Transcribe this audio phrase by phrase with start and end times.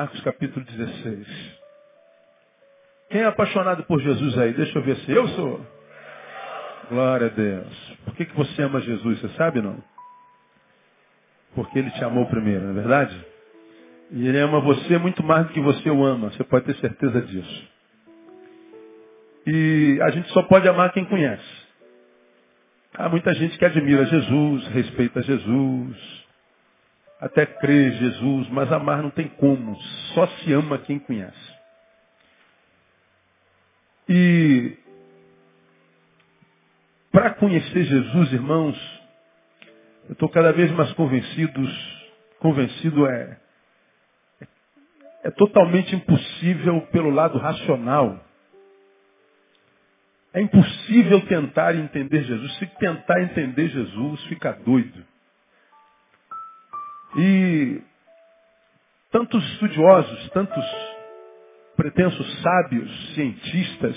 [0.00, 1.26] Marcos capítulo 16.
[3.10, 4.54] Quem é apaixonado por Jesus aí?
[4.54, 5.66] Deixa eu ver se eu sou.
[6.88, 7.98] Glória a Deus.
[8.06, 9.20] Por que, que você ama Jesus?
[9.20, 9.76] Você sabe não?
[11.54, 13.26] Porque ele te amou primeiro, não é verdade?
[14.12, 16.30] E ele ama você muito mais do que você o ama.
[16.30, 17.68] Você pode ter certeza disso.
[19.46, 21.66] E a gente só pode amar quem conhece.
[22.94, 26.19] Há muita gente que admira Jesus, respeita Jesus,
[27.20, 29.76] até crê em Jesus, mas amar não tem como.
[30.14, 31.60] Só se ama quem conhece.
[34.08, 34.76] E
[37.12, 39.00] para conhecer Jesus, irmãos,
[40.08, 43.38] eu estou cada vez mais convencidos, convencido é,
[45.22, 48.24] é totalmente impossível pelo lado racional.
[50.32, 52.56] É impossível tentar entender Jesus.
[52.58, 55.09] Se tentar entender Jesus, fica doido.
[57.16, 57.82] E
[59.10, 60.64] tantos estudiosos, tantos
[61.76, 63.96] pretensos sábios, cientistas,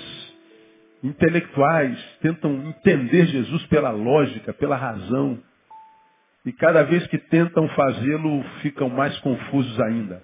[1.04, 5.38] intelectuais tentam entender Jesus pela lógica, pela razão.
[6.46, 10.22] E cada vez que tentam fazê-lo, ficam mais confusos ainda.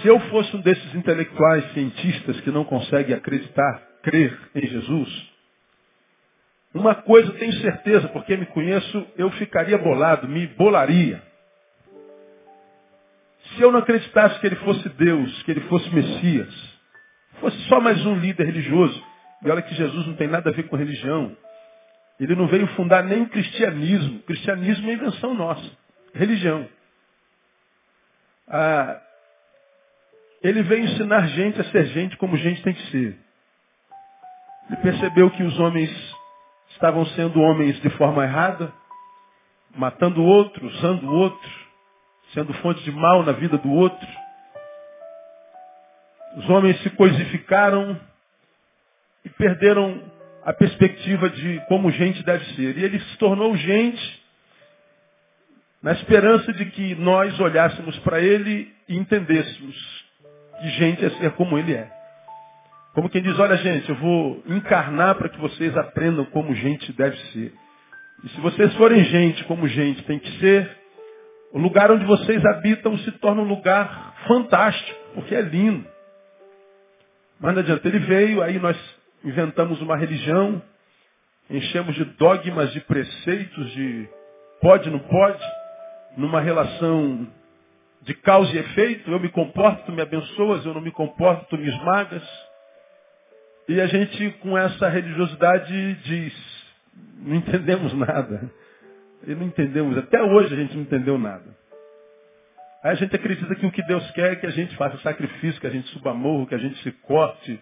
[0.00, 5.31] Se eu fosse um desses intelectuais, cientistas que não conseguem acreditar, crer em Jesus,
[6.74, 11.22] uma coisa eu tenho certeza, porque me conheço, eu ficaria bolado, me bolaria.
[13.54, 16.78] Se eu não acreditasse que ele fosse Deus, que ele fosse Messias,
[17.40, 19.02] fosse só mais um líder religioso,
[19.44, 21.36] e olha que Jesus não tem nada a ver com religião,
[22.18, 24.18] ele não veio fundar nem o cristianismo.
[24.18, 25.68] O cristianismo é invenção nossa.
[26.14, 26.68] Religião.
[28.46, 29.00] Ah,
[30.42, 33.18] ele veio ensinar gente a ser gente como gente tem que ser.
[34.68, 35.90] Ele percebeu que os homens
[36.82, 38.72] estavam sendo homens de forma errada,
[39.76, 41.50] matando o outro, usando o outro,
[42.34, 44.08] sendo fonte de mal na vida do outro.
[46.38, 47.96] Os homens se coisificaram
[49.24, 50.02] e perderam
[50.44, 52.76] a perspectiva de como gente deve ser.
[52.76, 54.22] E ele se tornou gente
[55.80, 60.04] na esperança de que nós olhássemos para ele e entendêssemos
[60.60, 62.01] que gente é ser como ele é.
[62.94, 67.16] Como quem diz, olha gente, eu vou encarnar para que vocês aprendam como gente deve
[67.32, 67.52] ser.
[68.24, 70.70] E se vocês forem gente como gente tem que ser,
[71.52, 75.86] o lugar onde vocês habitam se torna um lugar fantástico, porque é lindo.
[77.40, 78.76] Mas não adianta, ele veio, aí nós
[79.24, 80.62] inventamos uma religião,
[81.50, 84.08] enchemos de dogmas, de preceitos, de
[84.60, 85.42] pode, não pode,
[86.16, 87.26] numa relação
[88.02, 91.56] de causa e efeito, eu me comporto, tu me abençoas, eu não me comporto, tu
[91.56, 92.51] me esmagas.
[93.72, 96.34] E a gente, com essa religiosidade, diz,
[97.22, 98.50] não entendemos nada.
[99.26, 101.46] E não entendemos, até hoje a gente não entendeu nada.
[102.84, 105.58] Aí a gente acredita que o que Deus quer é que a gente faça sacrifício,
[105.58, 107.58] que a gente suba morro, que a gente se corte.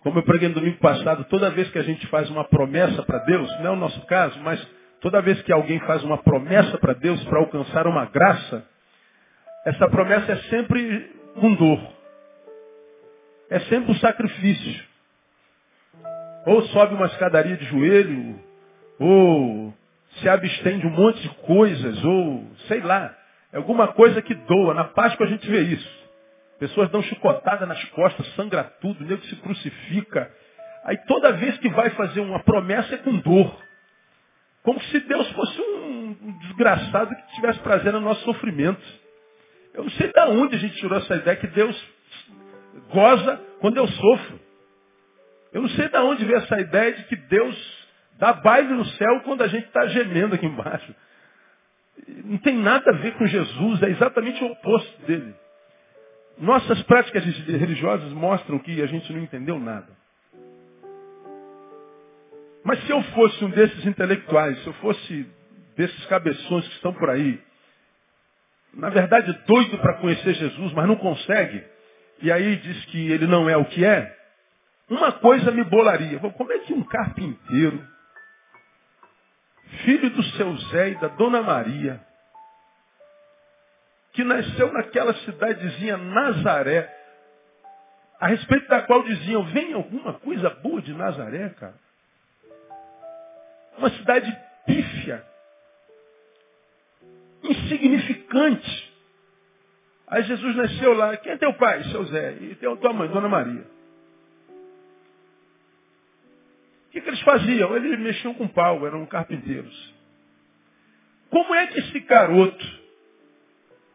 [0.00, 3.18] Como eu preguei no domingo passado, toda vez que a gente faz uma promessa para
[3.18, 4.66] Deus, não é o nosso caso, mas
[5.02, 8.66] toda vez que alguém faz uma promessa para Deus para alcançar uma graça,
[9.66, 11.98] essa promessa é sempre com dor.
[13.50, 14.87] É sempre um sacrifício.
[16.48, 18.40] Ou sobe uma escadaria de joelho,
[18.98, 19.74] ou
[20.12, 23.14] se abstém de um monte de coisas, ou sei lá,
[23.52, 24.72] alguma coisa que doa.
[24.72, 26.08] Na Páscoa a gente vê isso.
[26.58, 30.32] Pessoas dão chicotada nas costas, sangra tudo, nego se crucifica.
[30.84, 33.54] Aí toda vez que vai fazer uma promessa é com dor.
[34.62, 38.82] Como se Deus fosse um desgraçado que tivesse prazer no nosso sofrimento.
[39.74, 41.76] Eu não sei de onde a gente tirou essa ideia que Deus
[42.90, 44.47] goza quando eu sofro.
[45.52, 47.88] Eu não sei de onde veio essa ideia de que Deus
[48.18, 50.94] dá baile no céu quando a gente está gemendo aqui embaixo.
[52.24, 55.34] Não tem nada a ver com Jesus, é exatamente o oposto dele.
[56.38, 59.88] Nossas práticas religiosas mostram que a gente não entendeu nada.
[62.64, 65.26] Mas se eu fosse um desses intelectuais, se eu fosse
[65.76, 67.40] desses cabeções que estão por aí,
[68.74, 71.64] na verdade doido para conhecer Jesus, mas não consegue,
[72.20, 74.17] e aí diz que ele não é o que é,
[74.88, 76.18] uma coisa me bolaria.
[76.18, 77.86] Como é que um carpinteiro,
[79.84, 82.00] filho do seu Zé e da Dona Maria,
[84.12, 86.94] que nasceu naquela cidadezinha Nazaré,
[88.18, 91.74] a respeito da qual diziam, vem alguma coisa boa de Nazaré, cara?
[93.76, 94.36] Uma cidade
[94.66, 95.24] pífia,
[97.44, 98.92] insignificante.
[100.08, 101.16] Aí Jesus nasceu lá.
[101.18, 101.84] Quem é teu pai?
[101.84, 102.32] Seu Zé.
[102.40, 103.77] E tem tua mãe, Dona Maria.
[107.00, 107.76] Que, que eles faziam?
[107.76, 109.94] Eles mexiam com pau, eram carpinteiros.
[111.30, 112.78] Como é que esse garoto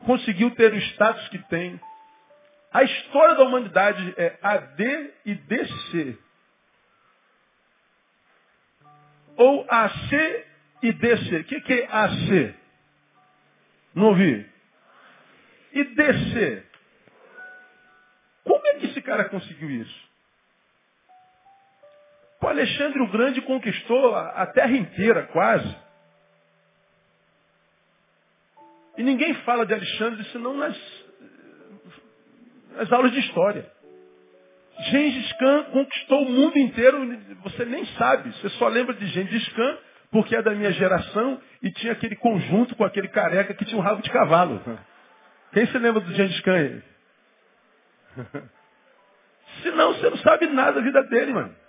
[0.06, 1.80] conseguiu ter o status que tem.
[2.72, 6.18] A história da humanidade é AD e DC.
[9.38, 10.46] Ou AC
[10.82, 11.36] e DC.
[11.38, 12.56] O que, que é AC?
[13.96, 14.50] Não ouvi.
[15.74, 16.64] E DC.
[18.44, 20.03] Como é que esse cara conseguiu isso?
[22.44, 25.78] O Alexandre o Grande conquistou a terra inteira, quase.
[28.98, 30.78] E ninguém fala de Alexandre senão nas,
[32.76, 33.66] nas aulas de história.
[34.90, 38.30] Gengis Khan conquistou o mundo inteiro, você nem sabe.
[38.34, 39.78] Você só lembra de Gengis Khan
[40.12, 43.84] porque é da minha geração e tinha aquele conjunto com aquele careca que tinha um
[43.84, 44.62] rabo de cavalo.
[45.54, 46.82] Quem se lembra do Gengis Khan?
[49.64, 51.63] Senão você não sabe nada da vida dele, mano.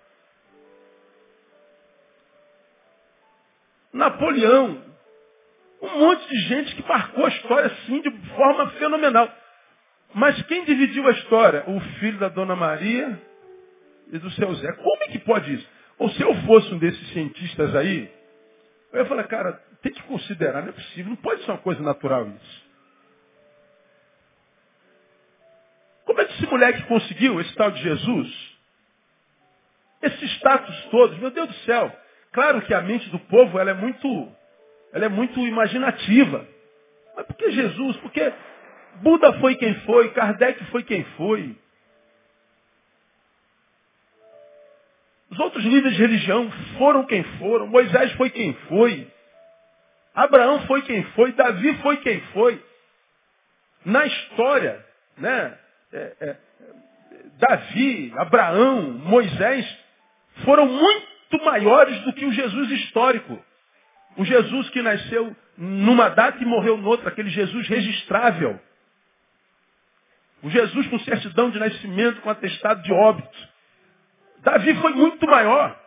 [3.94, 4.82] Napoleão,
[5.80, 9.32] um monte de gente que marcou a história assim de forma fenomenal.
[10.12, 11.64] Mas quem dividiu a história?
[11.68, 13.20] O filho da Dona Maria
[14.12, 14.72] e do seu Zé.
[14.72, 15.68] Como é que pode isso?
[15.96, 18.12] Ou se eu fosse um desses cientistas aí,
[18.92, 21.80] eu ia falar, cara, tem que considerar, não é possível, não pode ser uma coisa
[21.80, 22.64] natural isso.
[26.04, 28.56] Como é que esse moleque conseguiu, esse tal de Jesus?
[30.02, 32.03] Esse status todos, meu Deus do céu.
[32.34, 34.28] Claro que a mente do povo ela é muito,
[34.92, 36.44] ela é muito imaginativa.
[37.16, 37.96] Mas por que Jesus?
[37.98, 38.32] Porque
[38.96, 41.56] Buda foi quem foi, Kardec foi quem foi.
[45.30, 49.08] Os outros líderes de religião foram quem foram, Moisés foi quem foi,
[50.12, 52.60] Abraão foi quem foi, Davi foi quem foi.
[53.84, 54.84] Na história,
[55.18, 55.58] né?
[55.92, 56.36] É, é,
[57.38, 59.78] Davi, Abraão, Moisés
[60.44, 63.42] foram muito maiores do que o Jesus histórico.
[64.16, 68.60] O Jesus que nasceu numa data e morreu noutra, aquele Jesus registrável.
[70.42, 73.48] O Jesus com certidão de nascimento, com atestado de óbito.
[74.40, 75.80] Davi foi muito maior.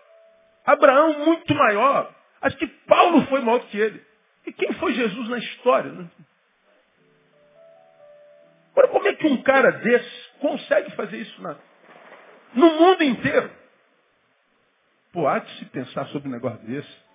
[0.66, 2.14] Abraão muito maior.
[2.42, 4.04] Acho que Paulo foi maior que ele.
[4.46, 5.92] E quem foi Jesus na história?
[5.92, 6.08] Né?
[8.72, 11.56] Agora, como é que um cara desse consegue fazer isso na...
[12.54, 13.52] no mundo inteiro?
[15.12, 17.08] Pô, há de se pensar sobre um negócio desse.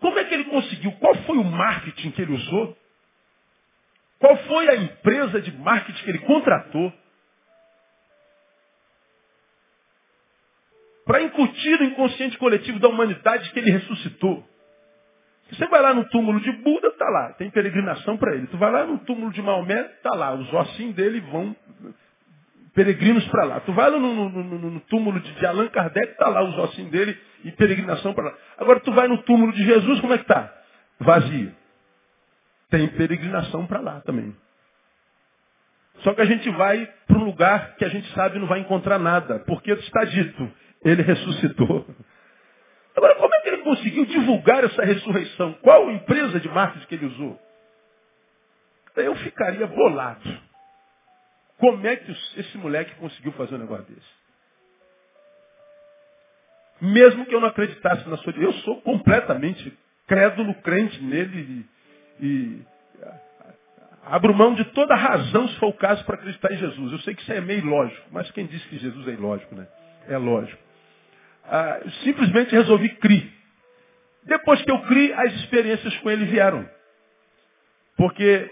[0.00, 0.92] Como é que ele conseguiu?
[0.92, 2.76] Qual foi o marketing que ele usou?
[4.18, 6.92] Qual foi a empresa de marketing que ele contratou?
[11.04, 14.46] Para incutir no inconsciente coletivo da humanidade que ele ressuscitou.
[15.50, 18.46] Você vai lá no túmulo de Buda, tá lá, tem peregrinação para ele.
[18.48, 21.56] Tu vai lá no túmulo de Maomé, tá lá, os ossinhos dele vão
[22.78, 23.60] peregrinos para lá.
[23.60, 26.92] Tu vai lá no, no, no, no, túmulo de Allan Kardec, tá lá os ossinhos
[26.92, 28.34] dele e peregrinação para lá.
[28.56, 30.54] Agora tu vai no túmulo de Jesus, como é que tá?
[31.00, 31.52] Vazio
[32.70, 34.32] tem peregrinação para lá também.
[36.04, 39.00] Só que a gente vai para um lugar que a gente sabe não vai encontrar
[39.00, 40.52] nada, porque está dito,
[40.84, 41.84] ele ressuscitou.
[42.96, 45.54] Agora, como é que ele conseguiu divulgar essa ressurreição?
[45.62, 47.40] Qual empresa de marketing que ele usou?
[48.94, 50.47] Eu ficaria bolado.
[51.58, 54.18] Como é que esse moleque conseguiu fazer um negócio desse?
[56.80, 58.32] Mesmo que eu não acreditasse na sua...
[58.36, 61.66] Eu sou completamente crédulo, crente nele
[62.20, 62.62] e
[64.04, 66.92] abro mão de toda razão, se for o caso, para acreditar em Jesus.
[66.92, 69.66] Eu sei que isso é meio lógico, mas quem disse que Jesus é ilógico, né?
[70.08, 70.60] É lógico.
[71.44, 73.30] Ah, simplesmente resolvi crer.
[74.24, 76.68] Depois que eu criei, as experiências com ele vieram.
[77.98, 78.48] Porque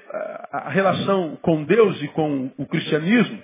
[0.50, 3.40] a relação com Deus e com o cristianismo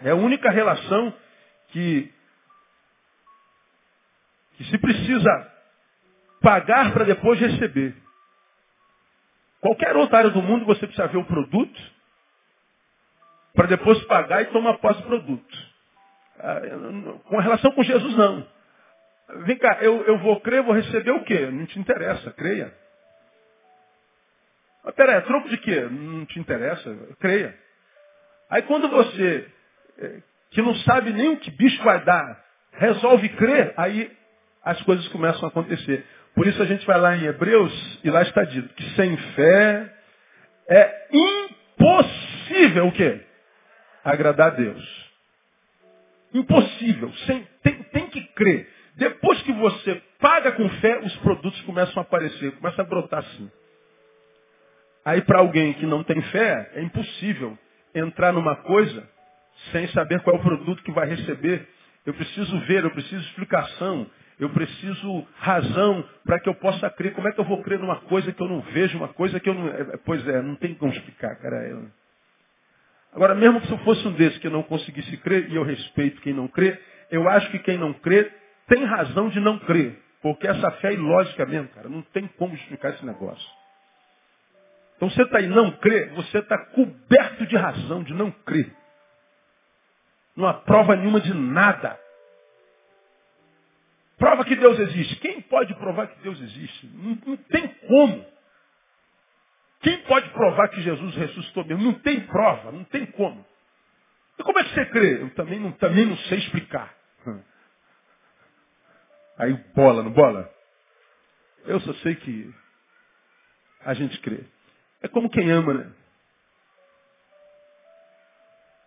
[0.00, 1.12] é a única relação
[1.70, 2.08] que,
[4.56, 5.52] que se precisa
[6.40, 7.92] pagar para depois receber.
[9.60, 11.80] Qualquer outra área do mundo você precisa ver o produto
[13.52, 15.58] para depois pagar e tomar posse do produto.
[16.38, 16.60] Ah,
[17.24, 18.46] com relação com Jesus, não.
[19.44, 21.46] Vem cá, eu, eu vou crer, vou receber o quê?
[21.46, 22.72] Não te interessa, creia.
[24.84, 25.80] Mas peraí, é troco de quê?
[25.90, 27.56] Não te interessa, creia.
[28.50, 29.46] Aí quando você,
[29.98, 30.16] é,
[30.50, 34.10] que não sabe nem o que bicho vai dar, resolve crer, aí
[34.64, 36.04] as coisas começam a acontecer.
[36.34, 39.94] Por isso a gente vai lá em Hebreus e lá está dito que sem fé
[40.68, 43.20] é impossível o quê?
[44.04, 45.12] Agradar a Deus.
[46.34, 47.12] Impossível.
[47.26, 48.68] Sem, tem, tem que crer.
[48.96, 53.50] Depois que você paga com fé, os produtos começam a aparecer, começam a brotar assim.
[55.04, 57.58] Aí para alguém que não tem fé, é impossível
[57.94, 59.08] entrar numa coisa
[59.72, 61.68] sem saber qual é o produto que vai receber.
[62.06, 67.12] Eu preciso ver, eu preciso explicação, Eu preciso razão para que eu possa crer.
[67.12, 69.48] Como é que eu vou crer numa coisa que eu não vejo, uma coisa que
[69.48, 69.68] eu não.
[69.68, 71.68] É, pois é, não tem como explicar, cara.
[71.68, 71.86] Eu...
[73.12, 76.20] Agora, mesmo que eu fosse um desses que eu não conseguisse crer, e eu respeito
[76.22, 76.76] quem não crê,
[77.10, 78.32] eu acho que quem não crê
[78.66, 79.96] tem razão de não crer.
[80.22, 81.88] Porque essa fé é ilógica mesmo, cara.
[81.88, 83.61] Não tem como explicar esse negócio.
[85.02, 88.72] Então você está aí não crê, você está coberto de razão de não crer.
[90.36, 91.98] Não há prova nenhuma de nada.
[94.16, 95.16] Prova que Deus existe.
[95.16, 96.86] Quem pode provar que Deus existe?
[96.86, 98.24] Não, não tem como.
[99.80, 101.82] Quem pode provar que Jesus ressuscitou mesmo?
[101.82, 103.44] Não tem prova, não tem como.
[104.38, 105.20] E como é que você crê?
[105.20, 106.94] Eu também não, também não sei explicar.
[109.36, 110.48] Aí bola, não bola?
[111.64, 112.54] Eu só sei que
[113.84, 114.44] a gente crê.
[115.02, 115.92] É como quem ama, né?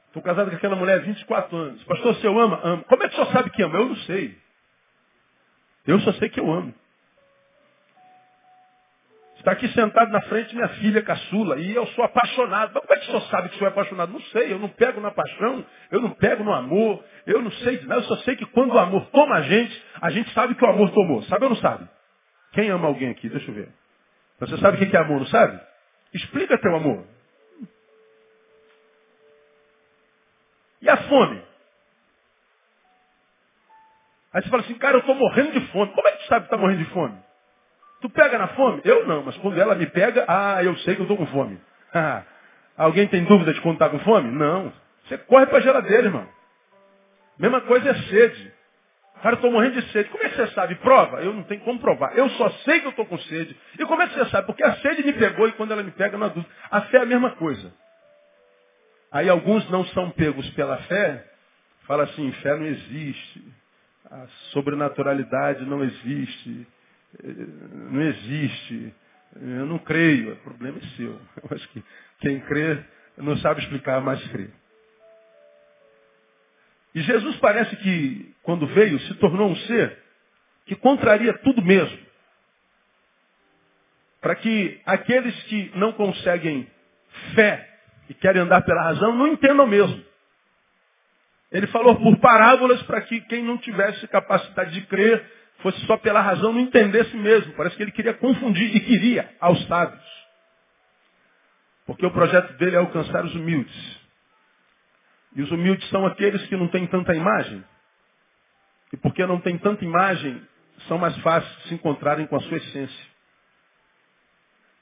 [0.07, 1.83] Estou casado com aquela mulher há 24 anos.
[1.83, 2.83] Pastor, se eu ama, amo.
[2.85, 3.77] Como é que o senhor sabe que ama?
[3.77, 4.37] Eu não sei.
[5.85, 6.73] Eu só sei que eu amo.
[9.37, 12.71] Está aqui sentado na frente minha filha caçula e eu sou apaixonado.
[12.73, 14.11] Mas como é que o senhor sabe que o senhor é apaixonado?
[14.13, 17.77] Não sei, eu não pego na paixão, eu não pego no amor, eu não sei
[17.77, 20.55] de nada, eu só sei que quando o amor toma a gente, a gente sabe
[20.55, 21.21] que o amor tomou.
[21.23, 21.87] Sabe ou não sabe?
[22.53, 23.29] Quem ama alguém aqui?
[23.29, 23.69] Deixa eu ver.
[24.39, 25.59] Você sabe o que é amor, não sabe?
[26.15, 27.05] Explica teu amor.
[30.81, 31.43] E a fome?
[34.31, 35.91] Aí você fala assim, cara, eu estou morrendo de fome.
[35.91, 37.17] Como é que tu sabe que está morrendo de fome?
[37.99, 38.81] Tu pega na fome?
[38.85, 41.59] Eu não, mas quando ela me pega, ah, eu sei que eu estou com fome.
[42.77, 44.31] Alguém tem dúvida de quando está com fome?
[44.31, 44.71] Não.
[45.07, 46.27] Você corre para a geladeira, irmão.
[47.37, 48.53] Mesma coisa é sede.
[49.21, 50.09] Cara, eu estou morrendo de sede.
[50.09, 50.75] Como é que você sabe?
[50.75, 51.21] Prova?
[51.21, 52.17] Eu não tenho como provar.
[52.17, 53.57] Eu só sei que eu estou com sede.
[53.79, 54.45] E como é que você sabe?
[54.45, 56.53] Porque a sede me pegou e quando ela me pega, não há dúvida.
[56.69, 57.73] A fé é a mesma coisa.
[59.11, 61.25] Aí alguns não são pegos pela fé,
[61.87, 63.43] fala assim, fé não existe.
[64.11, 66.67] A sobrenaturalidade não existe
[67.23, 68.93] não existe,
[69.35, 71.11] eu não creio, o problema é seu.
[71.43, 71.83] Eu acho que
[72.19, 72.83] quem crê
[73.17, 74.49] não sabe explicar, mas crê.
[76.95, 80.01] E Jesus parece que, quando veio, se tornou um ser
[80.65, 81.99] que contraria tudo mesmo.
[84.21, 86.67] Para que aqueles que não conseguem
[87.35, 87.69] fé
[88.09, 90.03] e querem andar pela razão não entendam mesmo.
[91.51, 95.23] Ele falou por parábolas para que quem não tivesse capacidade de crer
[95.59, 97.53] fosse só pela razão, não entendesse mesmo.
[97.53, 100.03] Parece que ele queria confundir e queria aos sábios.
[101.85, 104.04] Porque o projeto dele é alcançar os humildes.
[105.35, 107.63] E os humildes são aqueles que não têm tanta imagem.
[108.93, 110.41] E porque não têm tanta imagem,
[110.87, 113.05] são mais fáceis de se encontrarem com a sua essência.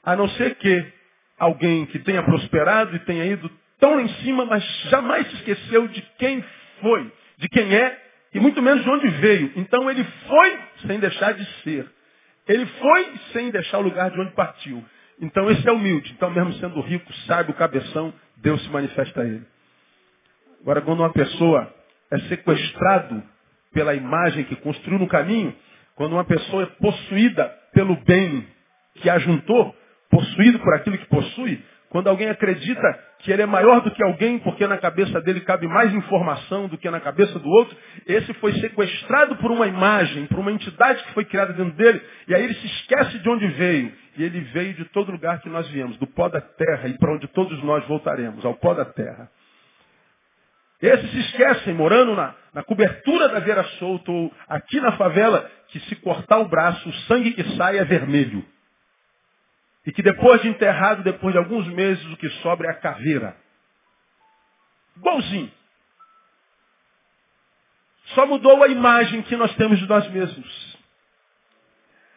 [0.04, 0.94] A não ser que
[1.40, 5.88] alguém que tenha prosperado e tenha ido tão lá em cima, mas jamais se esqueceu
[5.88, 6.44] de quem
[6.82, 8.02] foi, de quem é
[8.34, 9.52] e muito menos de onde veio.
[9.56, 11.86] Então ele foi sem deixar de ser.
[12.48, 14.84] Ele foi sem deixar o lugar de onde partiu.
[15.22, 16.12] Então esse é humilde.
[16.12, 19.53] Então mesmo sendo rico, sábio, cabeção, Deus se manifesta a ele.
[20.64, 21.72] Agora quando uma pessoa
[22.10, 23.22] é sequestrado
[23.74, 25.54] pela imagem que construiu no caminho,
[25.96, 28.48] quando uma pessoa é possuída pelo bem
[28.96, 29.76] que ajuntou,
[30.10, 32.82] possuído por aquilo que possui, quando alguém acredita
[33.20, 36.78] que ele é maior do que alguém, porque na cabeça dele cabe mais informação do
[36.78, 37.76] que na cabeça do outro,
[38.08, 42.34] esse foi sequestrado por uma imagem, por uma entidade que foi criada dentro dele, e
[42.34, 43.92] aí ele se esquece de onde veio.
[44.18, 47.14] E ele veio de todo lugar que nós viemos, do pó da terra, e para
[47.14, 49.30] onde todos nós voltaremos, ao pó da terra.
[50.84, 55.80] Esses se esquecem, morando na, na cobertura da Vera Solto, ou aqui na favela, que
[55.80, 58.46] se cortar o braço, o sangue que sai é vermelho.
[59.86, 63.34] E que depois de enterrado, depois de alguns meses, o que sobra é a caveira.
[64.98, 65.50] Igualzinho.
[68.08, 70.73] Só mudou a imagem que nós temos de nós mesmos.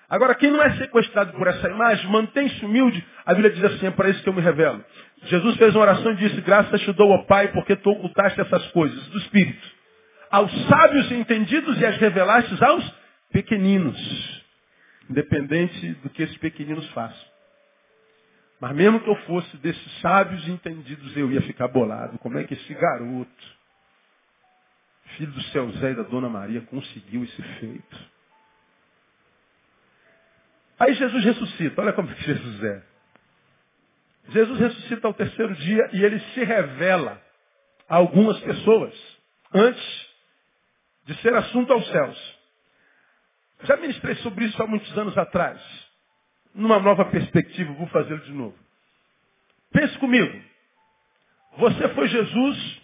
[0.08, 3.04] Agora, quem não é sequestrado por essa imagem, mantém-se humilde.
[3.24, 4.84] A Bíblia diz assim, é para isso que eu me revelo.
[5.24, 8.64] Jesus fez uma oração e disse, graças te dou, ó Pai, porque tu ocultaste essas
[8.68, 9.76] coisas do Espírito.
[10.30, 12.94] Aos sábios e entendidos e as revelaste aos
[13.32, 14.44] pequeninos.
[15.10, 17.36] Independente do que esses pequeninos façam.
[18.60, 22.18] Mas mesmo que eu fosse desses sábios e entendidos, eu ia ficar bolado.
[22.18, 23.56] Como é que esse garoto,
[25.16, 28.15] filho do seu Zé e da Dona Maria, conseguiu esse feito?
[30.78, 31.80] Aí Jesus ressuscita.
[31.80, 32.82] Olha como Jesus é.
[34.28, 37.22] Jesus ressuscita ao terceiro dia e ele se revela
[37.88, 38.92] a algumas pessoas
[39.54, 40.06] antes
[41.04, 42.38] de ser assunto aos céus.
[43.62, 45.60] Já ministrei sobre isso há muitos anos atrás
[46.56, 48.56] numa nova perspectiva, vou fazê-lo de novo.
[49.70, 50.42] Pense comigo.
[51.58, 52.82] Você foi Jesus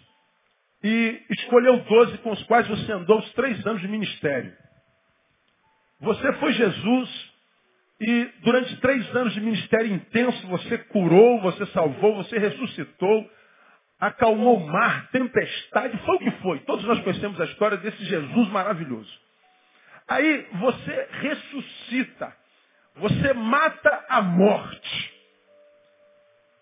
[0.83, 4.55] e escolheu doze com os quais você andou os três anos de ministério.
[5.99, 7.32] Você foi Jesus
[8.05, 13.31] e durante três anos de ministério intenso você curou, você salvou, você ressuscitou,
[13.97, 16.59] acalmou mar, tempestade, foi o que foi.
[16.59, 19.09] Todos nós conhecemos a história desse Jesus maravilhoso.
[20.05, 22.35] Aí você ressuscita,
[22.97, 25.13] você mata a morte.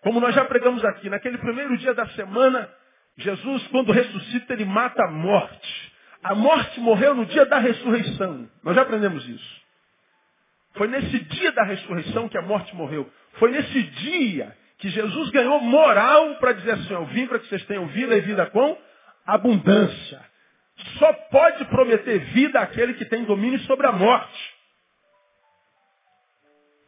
[0.02, 2.72] Como nós já pregamos aqui, naquele primeiro dia da semana,
[3.16, 5.92] Jesus, quando ressuscita, ele mata a morte.
[6.22, 8.48] A morte morreu no dia da ressurreição.
[8.62, 9.61] Nós já aprendemos isso.
[10.74, 13.10] Foi nesse dia da ressurreição que a morte morreu.
[13.34, 17.64] Foi nesse dia que Jesus ganhou moral para dizer assim, eu vim para que vocês
[17.66, 18.76] tenham vida e vida com
[19.26, 20.20] abundância.
[20.98, 24.54] Só pode prometer vida àquele que tem domínio sobre a morte.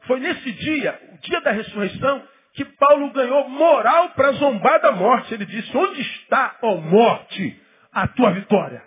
[0.07, 5.33] Foi nesse dia, o dia da ressurreição, que Paulo ganhou moral para zombar da morte.
[5.33, 7.61] Ele disse, onde está, ó morte,
[7.93, 8.83] a tua vitória?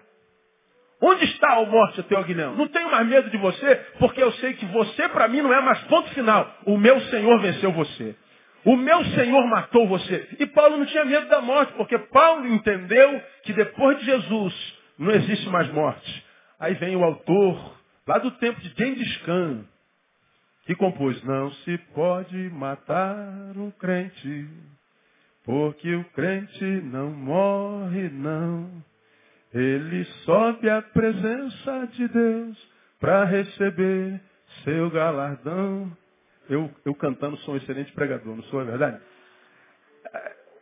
[1.01, 2.55] Onde está, ó morte, o teu aguilhão?
[2.55, 5.61] Não tenho mais medo de você, porque eu sei que você para mim não é
[5.61, 6.51] mais ponto final.
[6.65, 8.15] O meu Senhor venceu você.
[8.65, 10.27] O meu Senhor matou você.
[10.39, 15.11] E Paulo não tinha medo da morte, porque Paulo entendeu que depois de Jesus não
[15.11, 16.25] existe mais morte.
[16.59, 19.63] Aí vem o autor, lá do tempo de Gengis Khan,
[20.65, 24.47] que compôs, não se pode matar um crente,
[25.45, 28.83] porque o crente não morre, não.
[29.57, 34.21] Ele sobe à presença de Deus para receber
[34.63, 35.91] seu galardão.
[36.47, 39.01] Eu, eu cantando sou um excelente pregador, não sou, é verdade?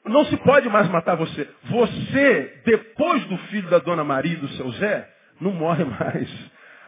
[0.05, 1.49] Não se pode mais matar você.
[1.63, 5.09] Você, depois do filho da dona Maria e do seu Zé,
[5.41, 6.29] não morre mais.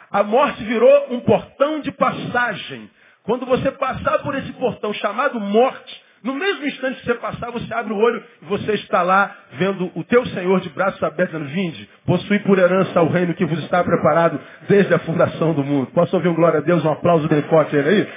[0.09, 2.89] A morte virou um portão de passagem.
[3.23, 7.71] Quando você passar por esse portão chamado morte, no mesmo instante que você passar, você
[7.73, 11.53] abre o olho e você está lá vendo o teu Senhor de braços abertos, dizendo,
[11.53, 15.91] vinde, possui por herança o reino que vos está preparado desde a fundação do mundo.
[15.91, 18.09] Posso ouvir um glória a Deus, um aplauso bem forte ele aí?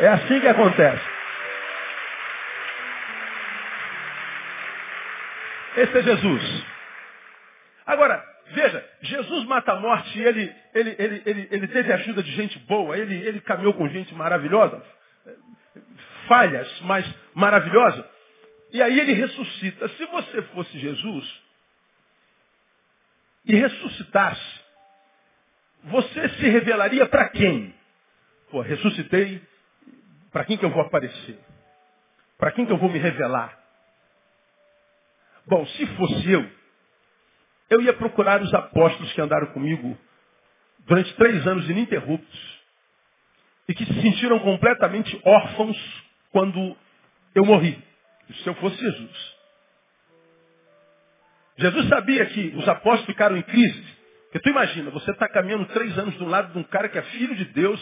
[0.00, 1.02] É assim que acontece.
[5.76, 6.66] Esse é Jesus.
[7.86, 12.32] Agora, veja, Jesus mata a morte e ele, ele, ele, ele, ele teve ajuda de
[12.32, 14.82] gente boa, ele, ele caminhou com gente maravilhosa,
[16.26, 18.08] falhas, mas maravilhosa.
[18.72, 19.88] E aí ele ressuscita.
[19.88, 21.42] Se você fosse Jesus
[23.44, 24.60] e ressuscitasse,
[25.84, 27.74] você se revelaria para quem?
[28.50, 29.42] Pô, ressuscitei,
[30.32, 31.38] para quem que eu vou aparecer?
[32.38, 33.58] Para quem que eu vou me revelar?
[35.46, 36.50] Bom, se fosse eu,
[37.70, 39.96] eu ia procurar os apóstolos que andaram comigo
[40.80, 42.60] durante três anos ininterruptos
[43.68, 46.05] e que se sentiram completamente órfãos
[46.36, 46.76] quando
[47.34, 47.82] eu morri.
[48.42, 49.36] Se eu fosse Jesus.
[51.56, 53.82] Jesus sabia que os apóstolos ficaram em crise.
[54.24, 57.02] Porque tu imagina, você está caminhando três anos do lado de um cara que é
[57.02, 57.80] filho de Deus,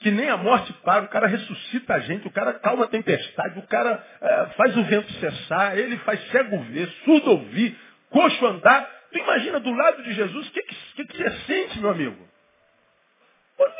[0.00, 3.58] que nem a morte para, o cara ressuscita a gente, o cara calma a tempestade,
[3.58, 7.78] o cara é, faz o vento cessar, ele faz cego ver, surdo ouvir,
[8.10, 8.90] coxo andar.
[9.10, 12.28] Tu imagina do lado de Jesus, o que, que, que, você sente, meu amigo?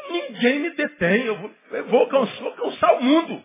[0.09, 3.45] Ninguém me detém, eu vou, eu vou, alcançar, vou alcançar o mundo.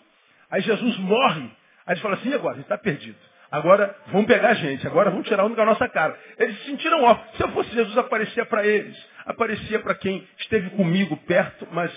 [0.51, 1.49] Aí Jesus morre,
[1.85, 2.53] aí ele fala assim, agora?
[2.53, 3.17] A gente está perdido.
[3.49, 6.17] Agora vamos pegar a gente, agora vamos tirar um da nossa cara.
[6.37, 7.37] Eles se sentiram órfãos.
[7.37, 8.97] Se eu fosse Jesus, aparecia para eles.
[9.25, 11.91] Aparecia para quem esteve comigo perto, mas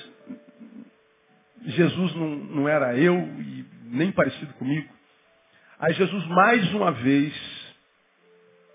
[1.67, 4.93] Jesus não, não era eu e nem parecido comigo.
[5.79, 7.33] Aí Jesus mais uma vez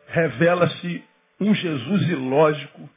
[0.07, 1.03] revela-se
[1.39, 2.89] um Jesus ilógico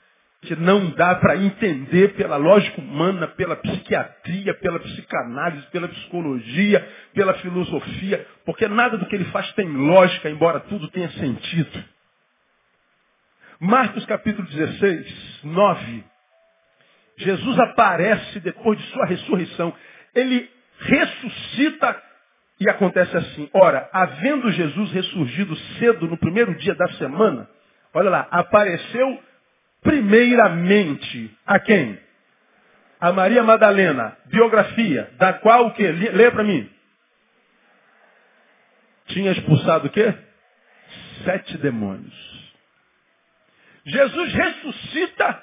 [0.42, 7.34] que não dá para entender pela lógica humana, pela psiquiatria, pela psicanálise, pela psicologia, pela
[7.34, 11.84] filosofia, porque nada do que ele faz tem lógica, embora tudo tenha sentido.
[13.60, 16.04] Marcos capítulo 16, 9.
[17.18, 19.72] Jesus aparece depois de sua ressurreição.
[20.12, 20.50] Ele
[20.80, 22.02] ressuscita
[22.58, 23.48] e acontece assim.
[23.52, 27.48] Ora, havendo Jesus ressurgido cedo no primeiro dia da semana,
[27.94, 29.22] olha lá, apareceu
[29.82, 31.98] primeiramente a quem?
[33.00, 35.90] A Maria Madalena, biografia, da qual o quê?
[35.90, 36.70] Lê para mim.
[39.08, 40.14] Tinha expulsado o quê?
[41.24, 42.14] Sete demônios.
[43.84, 45.42] Jesus ressuscita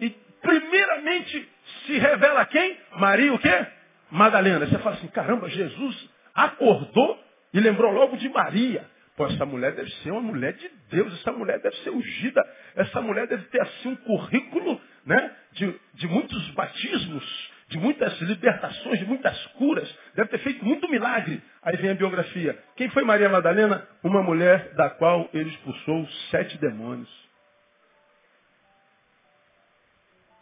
[0.00, 1.48] e primeiramente
[1.84, 2.78] se revela quem?
[2.96, 3.66] Maria o quê?
[4.10, 4.66] Madalena.
[4.66, 7.22] Você fala assim, caramba, Jesus acordou
[7.52, 8.88] e lembrou logo de Maria.
[9.16, 13.00] Pô, essa mulher deve ser uma mulher de Deus, essa mulher deve ser ungida, essa
[13.00, 19.06] mulher deve ter assim um currículo né, de, de muitos batismos, de muitas libertações, de
[19.06, 21.42] muitas curas, deve ter feito muito milagre.
[21.62, 22.62] Aí vem a biografia.
[22.76, 23.88] Quem foi Maria Madalena?
[24.04, 27.10] Uma mulher da qual ele expulsou sete demônios.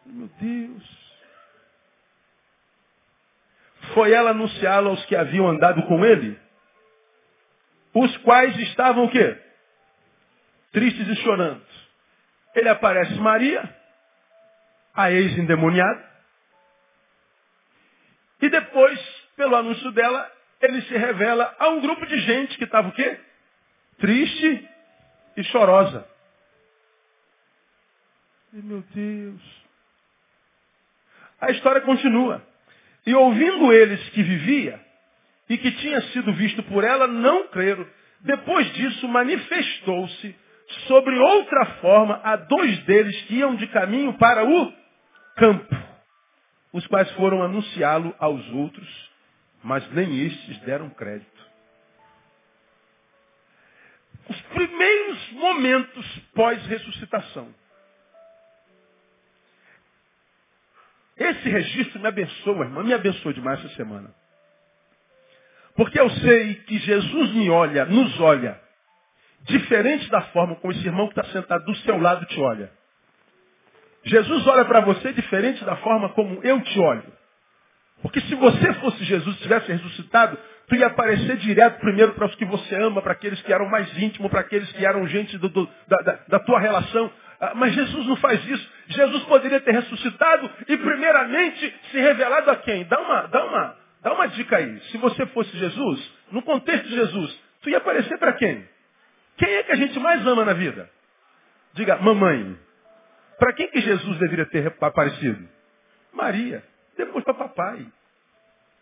[0.04, 1.04] Meu Deus.
[3.92, 6.38] foi ela anunciá-lo aos que haviam andado com ele,
[7.94, 9.38] os quais estavam o quê?
[10.72, 11.64] Tristes e chorando.
[12.54, 13.62] Ele aparece Maria,
[14.94, 16.14] a ex-endemoniada,
[18.44, 19.00] e depois,
[19.36, 20.30] pelo anúncio dela,
[20.60, 23.18] ele se revela a um grupo de gente que estava o quê?
[23.98, 24.68] Triste
[25.36, 26.06] e chorosa.
[28.52, 29.40] E, meu Deus.
[31.40, 32.46] A história continua.
[33.06, 34.83] E ouvindo eles que vivia
[35.48, 37.86] e que tinha sido visto por ela, não creram.
[38.20, 40.34] Depois disso, manifestou-se
[40.86, 44.72] sobre outra forma a dois deles que iam de caminho para o
[45.36, 45.76] campo,
[46.72, 49.10] os quais foram anunciá-lo aos outros,
[49.62, 51.44] mas nem estes deram crédito.
[54.28, 57.54] Os primeiros momentos pós-ressuscitação.
[61.16, 64.12] Esse registro me abençoa, irmã, me abençoou demais essa semana.
[65.76, 68.60] Porque eu sei que Jesus me olha, nos olha,
[69.42, 72.70] diferente da forma como esse irmão que está sentado do seu lado te olha.
[74.04, 77.12] Jesus olha para você diferente da forma como eu te olho.
[78.02, 82.44] Porque se você fosse Jesus, tivesse ressuscitado, tu ia aparecer direto primeiro para os que
[82.44, 85.68] você ama, para aqueles que eram mais íntimos, para aqueles que eram gente do, do,
[85.88, 87.10] da, da, da tua relação.
[87.40, 88.70] Ah, mas Jesus não faz isso.
[88.88, 92.84] Jesus poderia ter ressuscitado e primeiramente se revelado a quem?
[92.84, 94.80] Dá uma, dá uma, dá uma dica aí.
[94.90, 98.68] Se você fosse Jesus, no contexto de Jesus, tu ia aparecer para quem?
[99.38, 100.88] Quem é que a gente mais ama na vida?
[101.72, 102.56] Diga, mamãe.
[103.38, 105.48] Para quem que Jesus deveria ter aparecido?
[106.12, 106.62] Maria.
[106.96, 107.84] Depois para papai.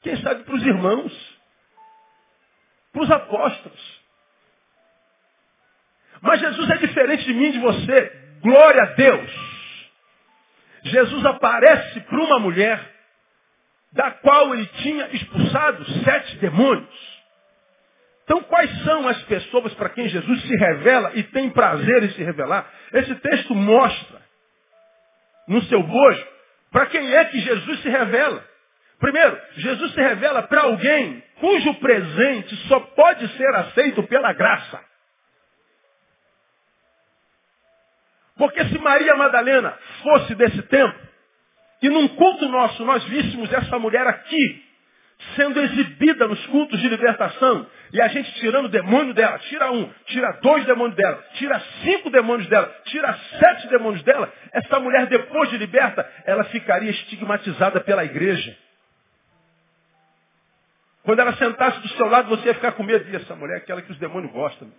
[0.02, 1.40] Quem sabe para os irmãos.
[2.92, 4.02] Para os apóstolos.
[6.20, 8.22] Mas Jesus é diferente de mim e de você.
[8.42, 9.52] Glória a Deus.
[10.84, 12.91] Jesus aparece para uma mulher
[13.92, 17.22] da qual ele tinha expulsado sete demônios.
[18.24, 22.22] Então, quais são as pessoas para quem Jesus se revela e tem prazer em se
[22.22, 22.70] revelar?
[22.92, 24.22] Esse texto mostra,
[25.48, 26.26] no seu bojo,
[26.70, 28.42] para quem é que Jesus se revela.
[28.98, 34.80] Primeiro, Jesus se revela para alguém cujo presente só pode ser aceito pela graça.
[38.36, 41.11] Porque se Maria Madalena fosse desse tempo,
[41.82, 44.64] e num culto nosso nós víssemos essa mulher aqui,
[45.36, 49.90] sendo exibida nos cultos de libertação, e a gente tirando o demônio dela, tira um,
[50.06, 55.50] tira dois demônios dela, tira cinco demônios dela, tira sete demônios dela, essa mulher depois
[55.50, 58.56] de liberta, ela ficaria estigmatizada pela igreja.
[61.02, 63.10] Quando ela sentasse do seu lado, você ia ficar com medo.
[63.10, 64.70] E essa mulher é aquela que os demônios gostam.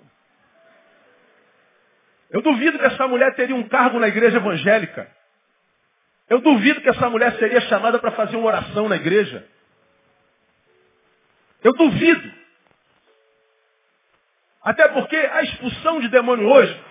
[2.31, 5.07] Eu duvido que essa mulher teria um cargo na igreja evangélica.
[6.33, 9.45] Eu duvido que essa mulher seria chamada para fazer uma oração na igreja.
[11.63, 12.31] Eu duvido.
[14.63, 16.81] Até porque a expulsão de demônio hoje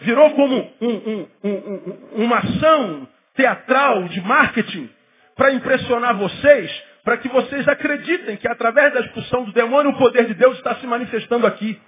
[0.00, 4.90] virou como um, um, um, uma ação teatral de marketing
[5.36, 10.26] para impressionar vocês, para que vocês acreditem que através da expulsão do demônio o poder
[10.26, 11.80] de Deus está se manifestando aqui.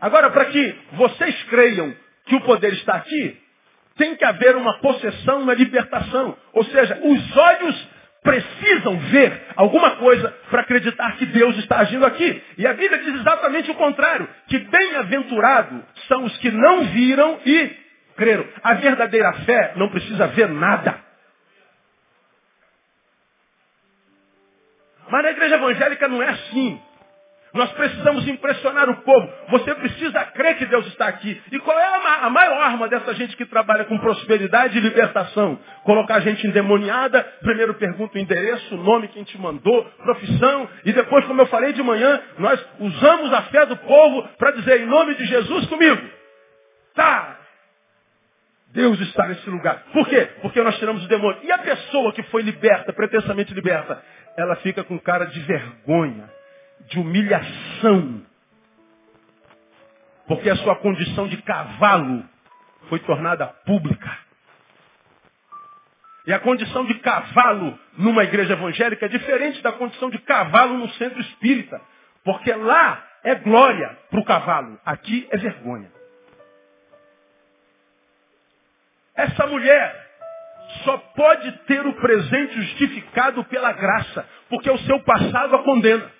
[0.00, 3.45] Agora, para que vocês creiam que o poder está aqui,
[3.96, 6.36] tem que haver uma possessão, uma libertação.
[6.52, 7.88] Ou seja, os olhos
[8.22, 12.42] precisam ver alguma coisa para acreditar que Deus está agindo aqui.
[12.58, 17.70] E a Bíblia diz exatamente o contrário, que bem-aventurados são os que não viram e
[18.16, 18.46] creram.
[18.62, 20.98] A verdadeira fé não precisa ver nada.
[25.08, 26.80] Mas na igreja evangélica não é assim.
[27.56, 29.32] Nós precisamos impressionar o povo.
[29.48, 31.40] Você precisa crer que Deus está aqui.
[31.50, 31.86] E qual é
[32.22, 35.58] a, maior arma dessa gente que trabalha com prosperidade e libertação?
[35.82, 37.22] Colocar a gente endemoniada.
[37.40, 40.68] Primeiro pergunta o endereço, o nome, quem te mandou, profissão.
[40.84, 44.82] E depois, como eu falei de manhã, nós usamos a fé do povo para dizer
[44.82, 46.02] em nome de Jesus comigo.
[46.94, 47.38] Tá.
[48.72, 49.84] Deus está nesse lugar.
[49.94, 50.28] Por quê?
[50.42, 51.40] Porque nós tiramos o demônio.
[51.42, 54.02] E a pessoa que foi liberta, pretensamente liberta,
[54.36, 56.36] ela fica com cara de vergonha
[56.88, 58.22] de humilhação.
[60.26, 62.24] Porque a sua condição de cavalo
[62.88, 64.18] foi tornada pública.
[66.26, 70.88] E a condição de cavalo numa igreja evangélica é diferente da condição de cavalo no
[70.90, 71.80] centro espírita.
[72.24, 75.90] Porque lá é glória para o cavalo, aqui é vergonha.
[79.14, 80.06] Essa mulher
[80.84, 86.10] só pode ter o presente justificado pela graça, porque o seu passado a condena.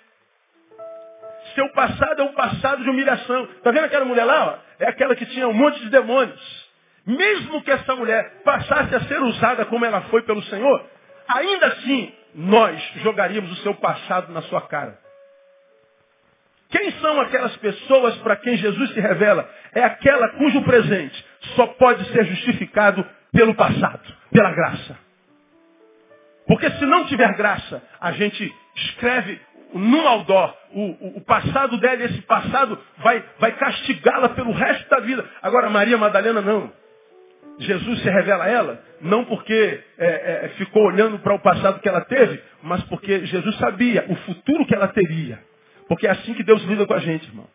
[1.57, 3.45] Seu passado é um passado de humilhação.
[3.45, 4.45] Está vendo aquela mulher lá?
[4.45, 4.83] Ó?
[4.83, 6.69] É aquela que tinha um monte de demônios.
[7.03, 10.85] Mesmo que essa mulher passasse a ser usada como ela foi pelo Senhor,
[11.27, 14.99] ainda assim nós jogaríamos o seu passado na sua cara?
[16.69, 19.49] Quem são aquelas pessoas para quem Jesus se revela?
[19.73, 24.95] É aquela cujo presente só pode ser justificado pelo passado, pela graça.
[26.45, 29.41] Porque se não tiver graça, a gente escreve
[29.73, 34.99] no outdoor o, o, o passado dela esse passado vai, vai castigá-la pelo resto da
[34.99, 35.25] vida.
[35.41, 36.71] Agora, Maria Madalena não.
[37.59, 41.89] Jesus se revela a ela, não porque é, é, ficou olhando para o passado que
[41.89, 45.39] ela teve, mas porque Jesus sabia o futuro que ela teria.
[45.87, 47.47] Porque é assim que Deus lida com a gente, irmão.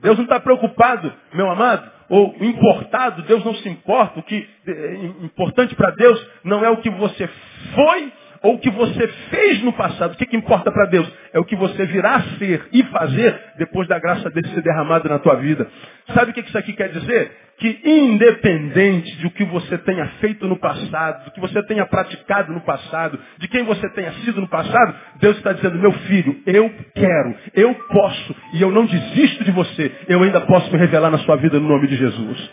[0.00, 4.18] Deus não está preocupado, meu amado, ou importado, Deus não se importa.
[4.18, 7.28] O que é importante para Deus não é o que você
[7.74, 8.12] foi
[8.44, 10.12] ou o que você fez no passado.
[10.12, 11.10] O que, que importa para Deus?
[11.32, 15.08] É o que você virá a ser e fazer depois da graça dele ser derramada
[15.08, 15.66] na tua vida.
[16.12, 17.32] Sabe o que isso aqui quer dizer?
[17.56, 22.52] Que independente de o que você tenha feito no passado, do que você tenha praticado
[22.52, 26.70] no passado, de quem você tenha sido no passado, Deus está dizendo, meu filho, eu
[26.94, 31.18] quero, eu posso, e eu não desisto de você, eu ainda posso me revelar na
[31.18, 32.50] sua vida no nome de Jesus.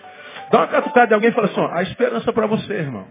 [0.52, 3.08] Dá uma catucada de alguém e fala assim, ó, a esperança para você, irmão.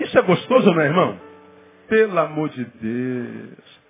[0.00, 1.20] Isso é gostoso, meu irmão?
[1.88, 3.80] Pelo amor de Deus.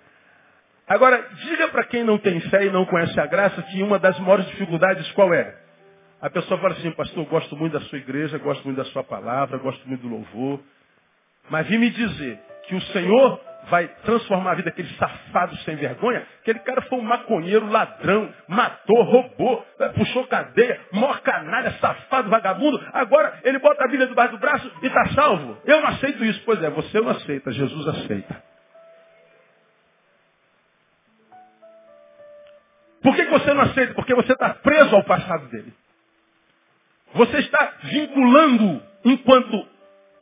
[0.87, 4.19] Agora, diga para quem não tem fé e não conhece a graça que uma das
[4.19, 5.55] maiores dificuldades qual é?
[6.21, 9.57] A pessoa fala assim, pastor, gosto muito da sua igreja, gosto muito da sua palavra,
[9.57, 10.59] gosto muito do louvor.
[11.49, 16.25] Mas vim me dizer que o Senhor vai transformar a vida daquele safado sem vergonha.
[16.41, 22.81] Aquele cara foi um maconheiro, ladrão, matou, roubou, eh, puxou cadeia, maior canalha, safado, vagabundo.
[22.93, 25.57] Agora ele bota a Bíblia debaixo do braço e está salvo.
[25.65, 26.41] Eu não aceito isso.
[26.43, 28.43] Pois é, você não aceita, Jesus aceita.
[33.01, 33.93] Por que você não aceita?
[33.93, 35.73] Porque você está preso ao passado dele.
[37.13, 39.67] Você está vinculando, enquanto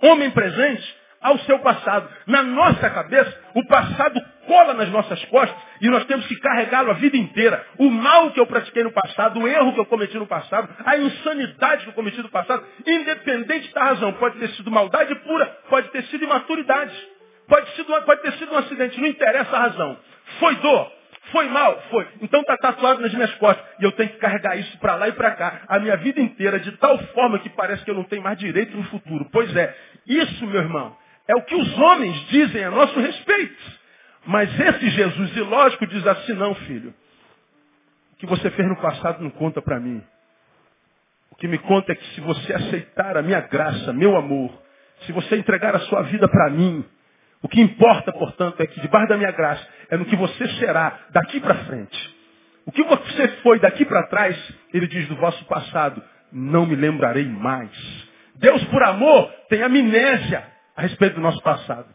[0.02, 2.10] homem presente, ao seu passado.
[2.28, 6.96] Na nossa cabeça, o passado cola nas nossas costas e nós temos que carregá-lo a
[6.96, 7.66] vida inteira.
[7.78, 10.98] O mal que eu pratiquei no passado, o erro que eu cometi no passado, a
[10.98, 15.90] insanidade que eu cometi no passado, independente da razão, pode ter sido maldade pura, pode
[15.90, 16.96] ter sido imaturidade,
[17.48, 19.98] pode, sido, pode ter sido um acidente, não interessa a razão.
[20.40, 20.92] Foi dor,
[21.32, 21.82] foi mal?
[21.90, 22.08] Foi.
[22.22, 23.64] Então está tatuado nas minhas costas.
[23.80, 25.62] E eu tenho que carregar isso para lá e para cá.
[25.68, 28.76] A minha vida inteira, de tal forma que parece que eu não tenho mais direito
[28.76, 29.28] no futuro.
[29.32, 29.76] Pois é.
[30.08, 30.96] Isso, meu irmão,
[31.30, 33.80] é o que os homens dizem a nosso respeito.
[34.26, 36.92] Mas esse Jesus ilógico diz assim, não, filho.
[38.14, 40.02] O que você fez no passado não conta para mim.
[41.30, 44.52] O que me conta é que se você aceitar a minha graça, meu amor,
[45.06, 46.84] se você entregar a sua vida para mim,
[47.44, 51.00] o que importa, portanto, é que debaixo da minha graça é no que você será
[51.12, 52.16] daqui para frente.
[52.66, 54.36] O que você foi daqui para trás,
[54.74, 57.70] ele diz do vosso passado, não me lembrarei mais.
[58.36, 61.94] Deus, por amor, tem amnésia a respeito do nosso passado.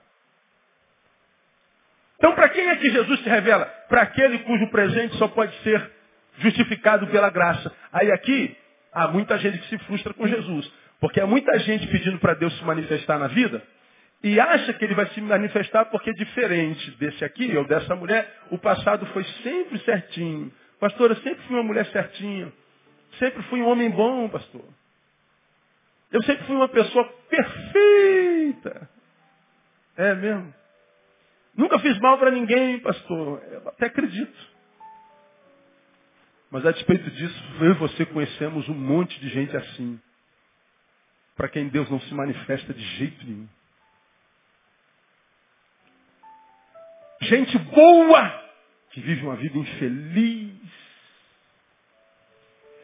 [2.18, 3.64] Então, para quem é que Jesus se revela?
[3.88, 5.90] Para aquele cujo presente só pode ser
[6.38, 7.74] justificado pela graça.
[7.90, 8.54] Aí aqui,
[8.92, 10.70] há muita gente que se frustra com Jesus.
[11.00, 13.62] Porque há muita gente pedindo para Deus se manifestar na vida
[14.22, 18.30] e acha que ele vai se manifestar porque é diferente desse aqui ou dessa mulher.
[18.50, 20.52] O passado foi sempre certinho.
[20.78, 22.52] Pastor, eu sempre fui uma mulher certinha.
[23.18, 24.64] Sempre fui um homem bom, pastor.
[26.14, 28.88] Eu sempre fui uma pessoa perfeita.
[29.96, 30.54] É mesmo.
[31.56, 33.42] Nunca fiz mal para ninguém, pastor.
[33.50, 34.54] Eu até acredito.
[36.52, 40.00] Mas a despeito disso, eu e você conhecemos um monte de gente assim.
[41.34, 43.48] Para quem Deus não se manifesta de jeito nenhum.
[47.22, 48.52] Gente boa
[48.90, 50.54] que vive uma vida infeliz.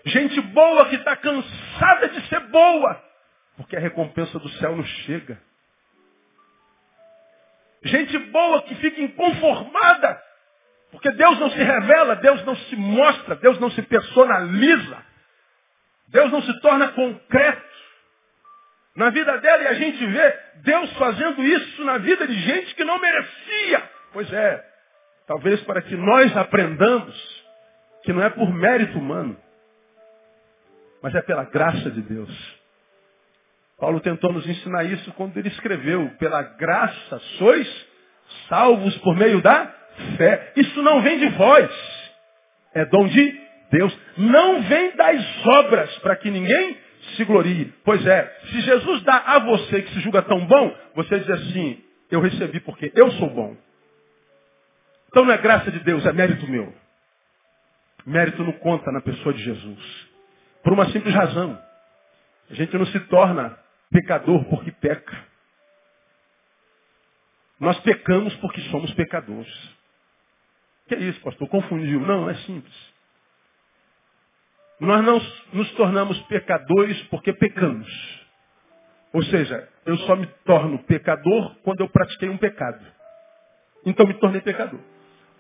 [0.05, 3.10] Gente boa que está cansada de ser boa.
[3.61, 5.39] Porque a recompensa do céu não chega.
[7.85, 10.19] Gente boa que fica inconformada.
[10.91, 14.97] Porque Deus não se revela, Deus não se mostra, Deus não se personaliza.
[16.09, 17.71] Deus não se torna concreto.
[18.97, 22.83] Na vida dela e a gente vê Deus fazendo isso na vida de gente que
[22.83, 23.91] não merecia.
[24.15, 24.65] Pois é,
[25.27, 27.45] talvez para que nós aprendamos
[28.05, 29.39] que não é por mérito humano,
[31.03, 32.60] mas é pela graça de Deus.
[33.81, 37.87] Paulo tentou nos ensinar isso quando ele escreveu, pela graça sois
[38.47, 39.75] salvos por meio da
[40.19, 40.53] fé.
[40.55, 41.71] Isso não vem de vós,
[42.75, 43.41] é dom de
[43.73, 43.99] Deus.
[44.19, 46.77] Não vem das obras para que ninguém
[47.17, 47.73] se glorie.
[47.83, 51.83] Pois é, se Jesus dá a você que se julga tão bom, você diz assim,
[52.11, 53.57] eu recebi porque eu sou bom.
[55.09, 56.73] Então não é graça de Deus, é mérito meu.
[58.05, 60.09] Mérito não conta na pessoa de Jesus.
[60.63, 61.59] Por uma simples razão.
[62.51, 63.57] A gente não se torna
[63.91, 65.31] pecador porque peca.
[67.59, 69.77] Nós pecamos porque somos pecadores.
[70.89, 71.49] Que é isso, pastor?
[71.49, 72.01] Confundiu.
[72.01, 72.91] Não, é simples.
[74.81, 75.21] Nós não
[75.53, 78.21] nos tornamos pecadores porque pecamos.
[79.13, 82.85] Ou seja, eu só me torno pecador quando eu pratiquei um pecado.
[83.85, 84.81] Então me tornei pecador.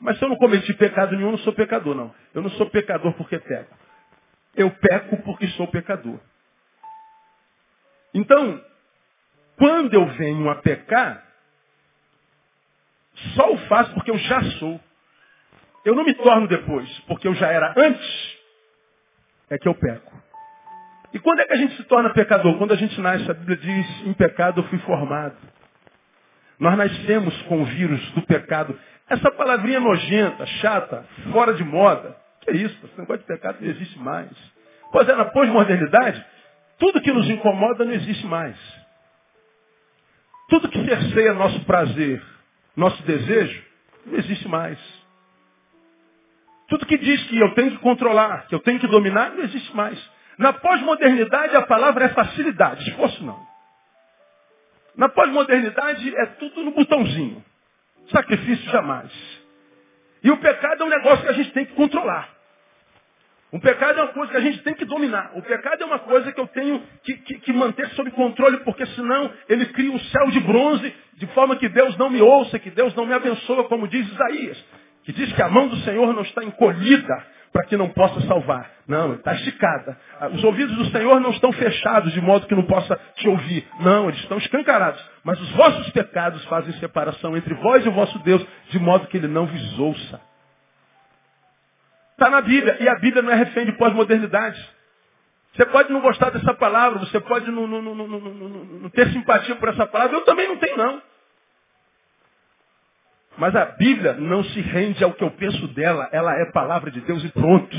[0.01, 2.15] Mas se eu não cometi pecado nenhum, eu não sou pecador, não.
[2.35, 3.77] Eu não sou pecador porque peco.
[4.55, 6.21] Eu peco porque sou pecador.
[8.15, 8.63] Então,
[9.57, 11.25] quando eu venho a pecar,
[13.35, 14.81] só o faço porque eu já sou.
[15.85, 18.39] Eu não me torno depois, porque eu já era antes,
[19.49, 20.21] é que eu peco.
[21.13, 22.57] E quando é que a gente se torna pecador?
[22.57, 25.37] Quando a gente nasce, a Bíblia diz, em pecado eu fui formado.
[26.59, 28.79] Nós nascemos com o vírus do pecado.
[29.09, 32.17] Essa palavrinha nojenta, chata, fora de moda.
[32.43, 32.79] Que é isso?
[32.85, 34.31] Esse negócio de pecado não existe mais.
[34.93, 36.25] Pois é, na pós-modernidade,
[36.81, 38.57] tudo que nos incomoda não existe mais.
[40.49, 42.21] Tudo que cerceia nosso prazer,
[42.75, 43.63] nosso desejo,
[44.07, 44.79] não existe mais.
[46.69, 49.77] Tudo que diz que eu tenho que controlar, que eu tenho que dominar, não existe
[49.77, 50.01] mais.
[50.39, 53.39] Na pós-modernidade a palavra é facilidade, esforço não.
[54.97, 57.45] Na pós-modernidade é tudo no botãozinho.
[58.11, 59.13] Sacrifício jamais.
[60.23, 62.40] E o pecado é um negócio que a gente tem que controlar.
[63.53, 65.33] O pecado é uma coisa que a gente tem que dominar.
[65.35, 68.87] O pecado é uma coisa que eu tenho que, que, que, manter sob controle, porque
[68.87, 72.71] senão ele cria um céu de bronze, de forma que Deus não me ouça, que
[72.71, 74.65] Deus não me abençoa, como diz Isaías
[75.05, 78.71] que diz que a mão do Senhor não está encolhida para que não possa salvar.
[78.87, 79.99] Não, está esticada.
[80.21, 83.67] Ah, os ouvidos do Senhor não estão fechados de modo que não possa te ouvir.
[83.81, 85.05] Não, eles estão escancarados.
[85.25, 89.17] Mas os vossos pecados fazem separação entre vós e o vosso Deus, de modo que
[89.17, 90.21] ele não vos ouça.
[92.21, 92.77] Está na Bíblia.
[92.79, 94.63] E a Bíblia não é refém de pós-modernidade.
[95.55, 99.71] Você pode não gostar dessa palavra, você pode não, não, não, não, ter simpatia por
[99.71, 100.19] essa palavra.
[100.19, 101.03] Eu também não tenho, não.
[103.39, 107.01] Mas a Bíblia não se rende ao que eu penso dela, ela é palavra de
[107.01, 107.75] Deus e pronto.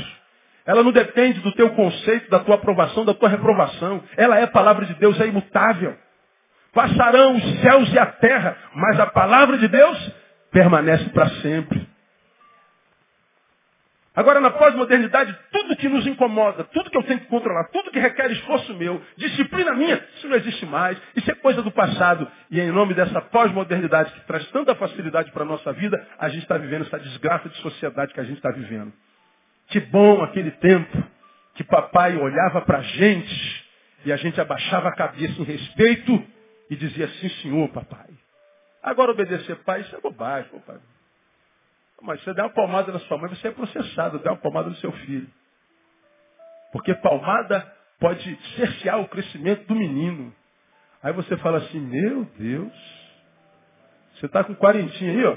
[0.66, 4.02] Ela não depende do teu conceito, da tua aprovação, da tua reprovação.
[4.16, 5.96] Ela é palavra de Deus, é imutável.
[6.72, 10.12] Passarão os céus e a terra, mas a palavra de Deus
[10.50, 11.91] permanece para sempre.
[14.14, 17.98] Agora, na pós-modernidade, tudo que nos incomoda, tudo que eu tenho que controlar, tudo que
[17.98, 20.98] requer esforço meu, disciplina minha, isso não existe mais.
[21.16, 22.30] Isso é coisa do passado.
[22.50, 26.42] E em nome dessa pós-modernidade que traz tanta facilidade para a nossa vida, a gente
[26.42, 28.92] está vivendo essa desgraça de sociedade que a gente está vivendo.
[29.68, 31.02] Que bom aquele tempo
[31.54, 33.64] que papai olhava para a gente
[34.04, 36.22] e a gente abaixava a cabeça em respeito
[36.68, 38.10] e dizia, sim senhor, papai.
[38.82, 40.80] Agora obedecer pai, isso é bobagem, papai.
[42.02, 44.76] Mas você der uma palmada na sua mãe, você é processado, der uma palmada no
[44.76, 45.28] seu filho.
[46.72, 47.64] Porque palmada
[48.00, 50.34] pode cercear o crescimento do menino.
[51.02, 52.72] Aí você fala assim, meu Deus,
[54.14, 55.36] você está com quarentinha aí, ó.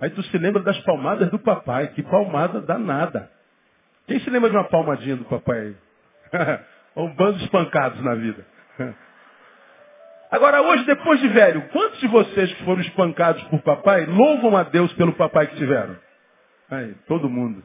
[0.00, 1.88] Aí tu se lembra das palmadas do papai.
[1.88, 3.30] Que palmada danada.
[4.06, 5.76] Quem se lembra de uma palmadinha do papai aí?
[6.96, 8.46] um bando de espancados na vida.
[10.30, 14.64] Agora, hoje, depois de velho, quantos de vocês que foram espancados por papai louvam a
[14.64, 15.96] Deus pelo papai que tiveram?
[16.70, 17.62] Aí, todo mundo.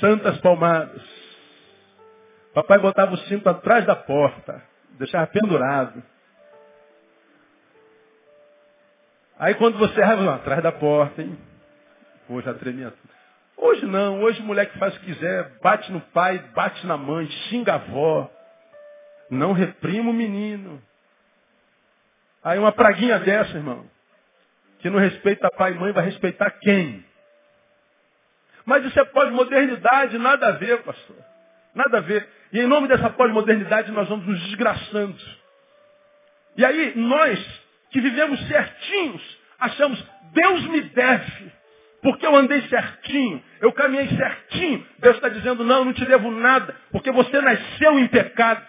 [0.00, 1.02] Santas palmadas.
[2.54, 4.62] Papai botava o cinto atrás da porta,
[4.98, 6.00] deixava pendurado.
[9.36, 11.36] Aí quando você errava, atrás da porta, hein?
[12.28, 13.14] Pô, já tremia tudo.
[13.56, 17.26] Hoje não, hoje o moleque faz o que quiser, bate no pai, bate na mãe,
[17.26, 18.30] xinga a avó.
[19.30, 20.82] Não reprima o menino.
[22.42, 23.88] Aí uma praguinha dessa, irmão,
[24.80, 27.04] que não respeita pai e mãe, vai respeitar quem?
[28.66, 31.16] Mas isso é pós-modernidade, nada a ver, pastor.
[31.74, 32.28] Nada a ver.
[32.52, 35.18] E em nome dessa pós-modernidade nós vamos nos desgraçando.
[36.56, 41.52] E aí nós, que vivemos certinhos, achamos, Deus me deve.
[42.02, 44.86] Porque eu andei certinho, eu caminhei certinho.
[44.98, 48.66] Deus está dizendo, não, não te devo nada, porque você nasceu em pecado.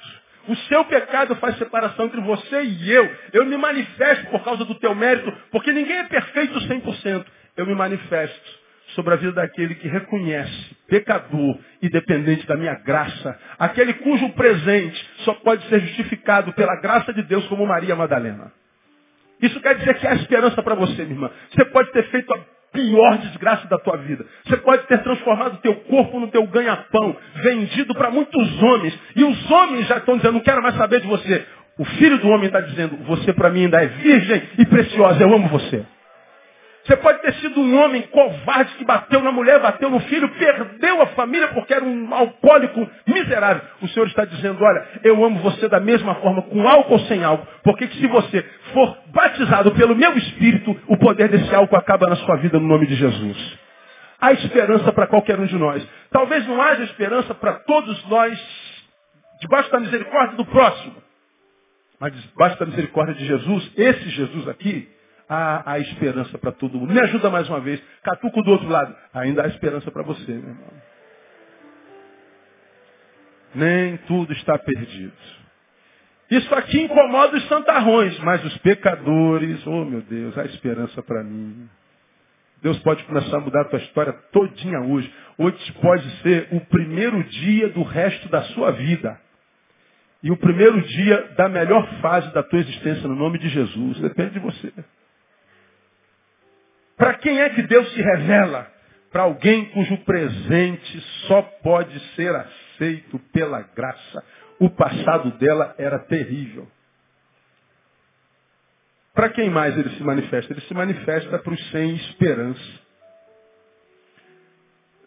[0.47, 3.09] O seu pecado faz separação entre você e eu.
[3.33, 7.25] Eu me manifesto por causa do teu mérito, porque ninguém é perfeito 100%.
[7.57, 13.37] Eu me manifesto sobre a vida daquele que reconhece, pecador e dependente da minha graça,
[13.57, 18.51] aquele cujo presente só pode ser justificado pela graça de Deus como Maria Madalena.
[19.41, 21.31] Isso quer dizer que há esperança para você, minha irmã.
[21.51, 22.33] Você pode ter feito
[22.75, 24.25] pior desgraça da tua vida.
[24.45, 28.99] Você pode ter transformado o teu corpo no teu ganha-pão, vendido para muitos homens.
[29.15, 31.43] E os homens já estão dizendo, não quero mais saber de você.
[31.77, 35.33] O filho do homem está dizendo, você para mim ainda é virgem e preciosa, eu
[35.33, 35.83] amo você.
[36.85, 41.01] Você pode ter sido um homem covarde que bateu na mulher, bateu no filho, perdeu
[41.01, 43.63] a família porque era um alcoólico miserável.
[43.81, 47.23] O Senhor está dizendo, olha, eu amo você da mesma forma, com álcool ou sem
[47.23, 47.47] álcool.
[47.63, 52.35] Porque se você for batizado pelo meu Espírito, o poder desse álcool acaba na sua
[52.35, 53.57] vida no nome de Jesus.
[54.21, 55.85] Há esperança para qualquer um de nós.
[56.11, 58.39] Talvez não haja esperança para todos nós,
[59.41, 60.95] debaixo da misericórdia do próximo.
[61.99, 64.87] Mas debaixo da misericórdia de Jesus, esse Jesus aqui,
[65.29, 66.93] há, há esperança para todo mundo.
[66.93, 67.81] Me ajuda mais uma vez.
[68.03, 68.95] Catuco do outro lado.
[69.13, 70.73] Ainda há esperança para você, meu irmão.
[73.53, 75.13] Nem tudo está perdido.
[76.29, 81.69] Isso aqui incomoda os santarrões, mas os pecadores, oh meu Deus, há esperança para mim.
[82.61, 85.11] Deus pode começar a mudar a tua história todinha hoje.
[85.37, 89.21] Hoje pode ser o primeiro dia do resto da sua vida.
[90.23, 93.99] E o primeiro dia da melhor fase da tua existência, no nome de Jesus.
[93.99, 94.73] Depende de você.
[97.05, 98.67] Para quem é que Deus se revela?
[99.11, 104.23] Para alguém cujo presente só pode ser aceito pela graça.
[104.59, 106.67] O passado dela era terrível.
[109.13, 110.51] Para quem mais ele se manifesta?
[110.51, 112.79] Ele se manifesta para os sem esperança.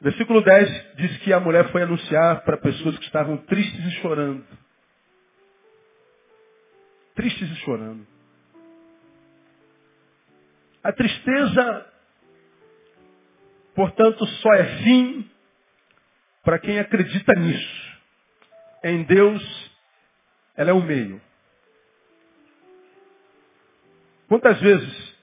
[0.01, 4.47] Versículo 10 diz que a mulher foi anunciar para pessoas que estavam tristes e chorando.
[7.17, 8.18] Tristes e chorando.
[10.83, 11.87] A tristeza,
[13.75, 15.31] portanto, só é fim
[16.45, 17.99] para quem acredita nisso.
[18.85, 19.71] Em Deus,
[20.57, 21.21] ela é o meio.
[24.29, 25.15] Quantas vezes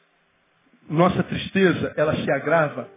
[0.89, 2.89] nossa tristeza ela se agrava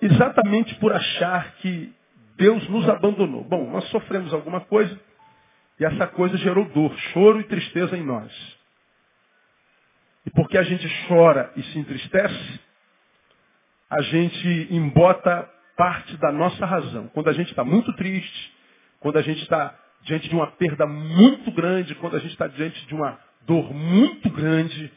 [0.00, 1.92] exatamente por achar que
[2.36, 3.44] Deus nos abandonou.
[3.44, 4.98] Bom, nós sofremos alguma coisa
[5.78, 8.32] e essa coisa gerou dor, choro e tristeza em nós.
[10.26, 12.60] E porque a gente chora e se entristece,
[13.90, 17.08] a gente embota parte da nossa razão.
[17.08, 18.52] Quando a gente está muito triste,
[19.00, 22.86] quando a gente está diante de uma perda muito grande, quando a gente está diante
[22.86, 24.92] de uma dor muito grande,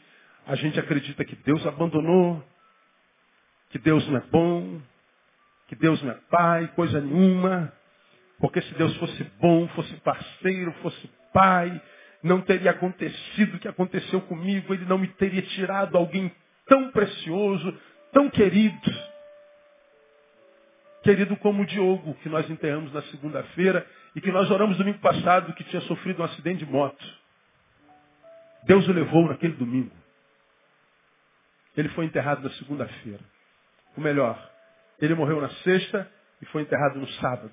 [0.46, 2.42] a gente acredita que Deus abandonou,
[3.70, 4.80] que Deus não é bom,
[5.68, 7.72] que Deus não é pai, coisa nenhuma.
[8.38, 11.80] Porque se Deus fosse bom, fosse parceiro, fosse pai,
[12.26, 16.34] não teria acontecido o que aconteceu comigo, ele não me teria tirado alguém
[16.66, 17.78] tão precioso,
[18.12, 18.90] tão querido.
[21.02, 25.52] Querido como o Diogo, que nós enterramos na segunda-feira e que nós oramos domingo passado,
[25.54, 27.04] que tinha sofrido um acidente de moto.
[28.64, 29.94] Deus o levou naquele domingo.
[31.76, 33.20] Ele foi enterrado na segunda-feira.
[33.96, 34.36] O melhor,
[35.00, 36.10] ele morreu na sexta
[36.42, 37.52] e foi enterrado no sábado.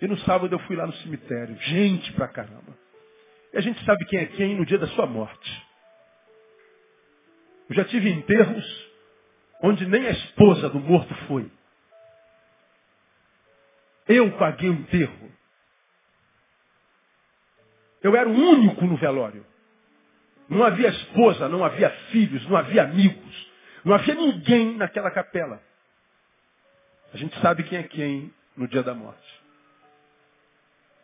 [0.00, 1.56] E no sábado eu fui lá no cemitério.
[1.60, 2.81] Gente pra caramba.
[3.52, 5.66] E a gente sabe quem é quem no dia da sua morte.
[7.68, 8.90] Eu já tive enterros
[9.62, 11.50] onde nem a esposa do morto foi.
[14.08, 15.32] Eu paguei o enterro.
[18.02, 19.46] Eu era o único no velório.
[20.48, 23.52] Não havia esposa, não havia filhos, não havia amigos.
[23.84, 25.62] Não havia ninguém naquela capela.
[27.12, 29.42] A gente sabe quem é quem no dia da morte.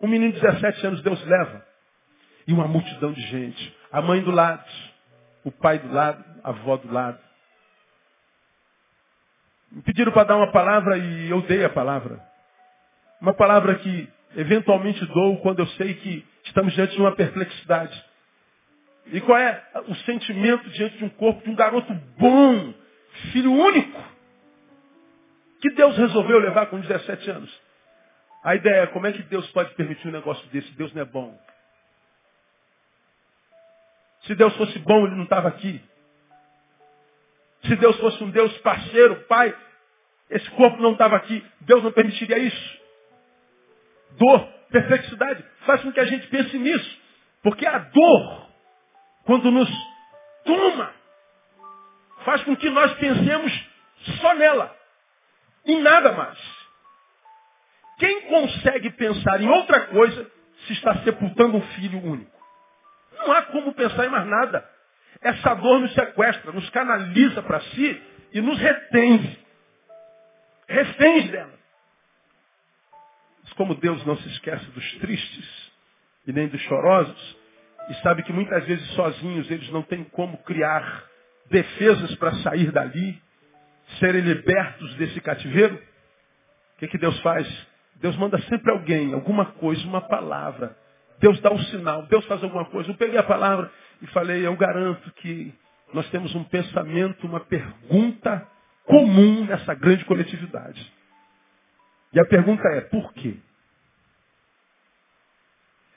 [0.01, 1.68] Um menino de 17 anos Deus leva.
[2.49, 3.77] E uma multidão de gente.
[3.93, 4.65] A mãe do lado,
[5.45, 7.19] o pai do lado, a avó do lado.
[9.71, 12.21] Me pediram para dar uma palavra e eu dei a palavra.
[13.21, 18.05] Uma palavra que eventualmente dou quando eu sei que estamos diante de uma perplexidade.
[19.07, 22.75] E qual é o sentimento diante de um corpo de um garoto bom,
[23.33, 24.03] filho único,
[25.61, 27.61] que Deus resolveu levar com 17 anos?
[28.45, 30.71] A ideia é como é que Deus pode permitir um negócio desse?
[30.73, 31.39] Deus não é bom.
[34.23, 35.83] Se Deus fosse bom, ele não estava aqui.
[37.65, 39.55] Se Deus fosse um Deus parceiro, pai,
[40.31, 41.45] esse corpo não estava aqui.
[41.63, 42.79] Deus não permitiria isso.
[44.13, 47.01] Dor, perplexidade, faz com que a gente pense nisso.
[47.43, 48.49] Porque a dor
[49.25, 49.69] quando nos
[50.45, 50.91] toma,
[52.25, 53.53] faz com que nós pensemos
[54.21, 54.75] só nela,
[55.67, 56.39] em nada mais.
[57.99, 60.31] Quem consegue pensar em outra coisa
[60.67, 62.38] se está sepultando um filho único?
[63.19, 64.69] Não há como pensar em mais nada.
[65.21, 68.03] Essa dor nos sequestra, nos canaliza para si
[68.33, 69.39] e nos retém.
[70.69, 71.59] Reféns dela.
[73.43, 75.73] Mas como Deus não se esquece dos tristes
[76.27, 77.37] e nem dos chorosos,
[77.89, 81.05] e sabe que muitas vezes sozinhos eles não têm como criar
[81.51, 83.21] defesas para sair dali,
[83.99, 85.75] serem libertos desse cativeiro.
[85.75, 87.49] O que, que Deus faz?
[87.97, 90.77] Deus manda sempre alguém, alguma coisa, uma palavra.
[91.21, 92.91] Deus dá um sinal, Deus faz alguma coisa.
[92.91, 95.55] Eu peguei a palavra e falei, eu garanto que
[95.93, 98.47] nós temos um pensamento, uma pergunta
[98.85, 100.93] comum nessa grande coletividade.
[102.13, 103.37] E a pergunta é, por quê?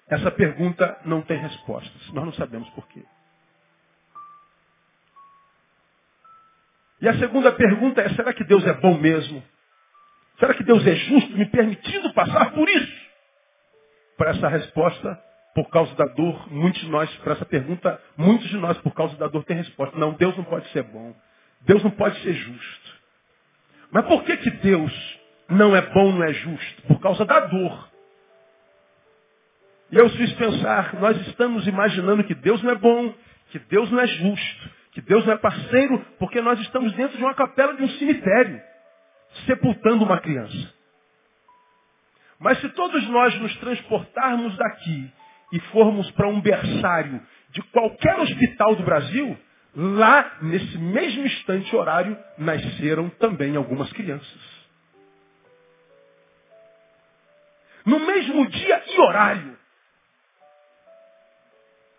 [0.08, 2.12] Essa pergunta não tem respostas.
[2.12, 3.04] Nós não sabemos por quê.
[7.02, 9.42] E a segunda pergunta é, será que Deus é bom mesmo?
[10.40, 13.01] Será que Deus é justo me permitindo passar por isso?
[14.22, 15.20] Para essa resposta,
[15.56, 19.18] por causa da dor, muitos de nós, para essa pergunta, muitos de nós, por causa
[19.18, 19.98] da dor, têm resposta.
[19.98, 21.16] Não, Deus não pode ser bom.
[21.62, 23.00] Deus não pode ser justo.
[23.90, 25.20] Mas por que, que Deus
[25.50, 26.84] não é bom, não é justo?
[26.84, 27.90] Por causa da dor.
[29.92, 33.12] E eu fiz pensar, nós estamos imaginando que Deus não é bom,
[33.50, 37.24] que Deus não é justo, que Deus não é parceiro, porque nós estamos dentro de
[37.24, 38.62] uma capela de um cemitério,
[39.48, 40.81] sepultando uma criança.
[42.42, 45.14] Mas se todos nós nos transportarmos daqui
[45.54, 47.22] e formos para um berçário
[47.52, 49.38] de qualquer hospital do Brasil,
[49.76, 54.62] lá, nesse mesmo instante horário, nasceram também algumas crianças.
[57.86, 59.58] No mesmo dia e horário,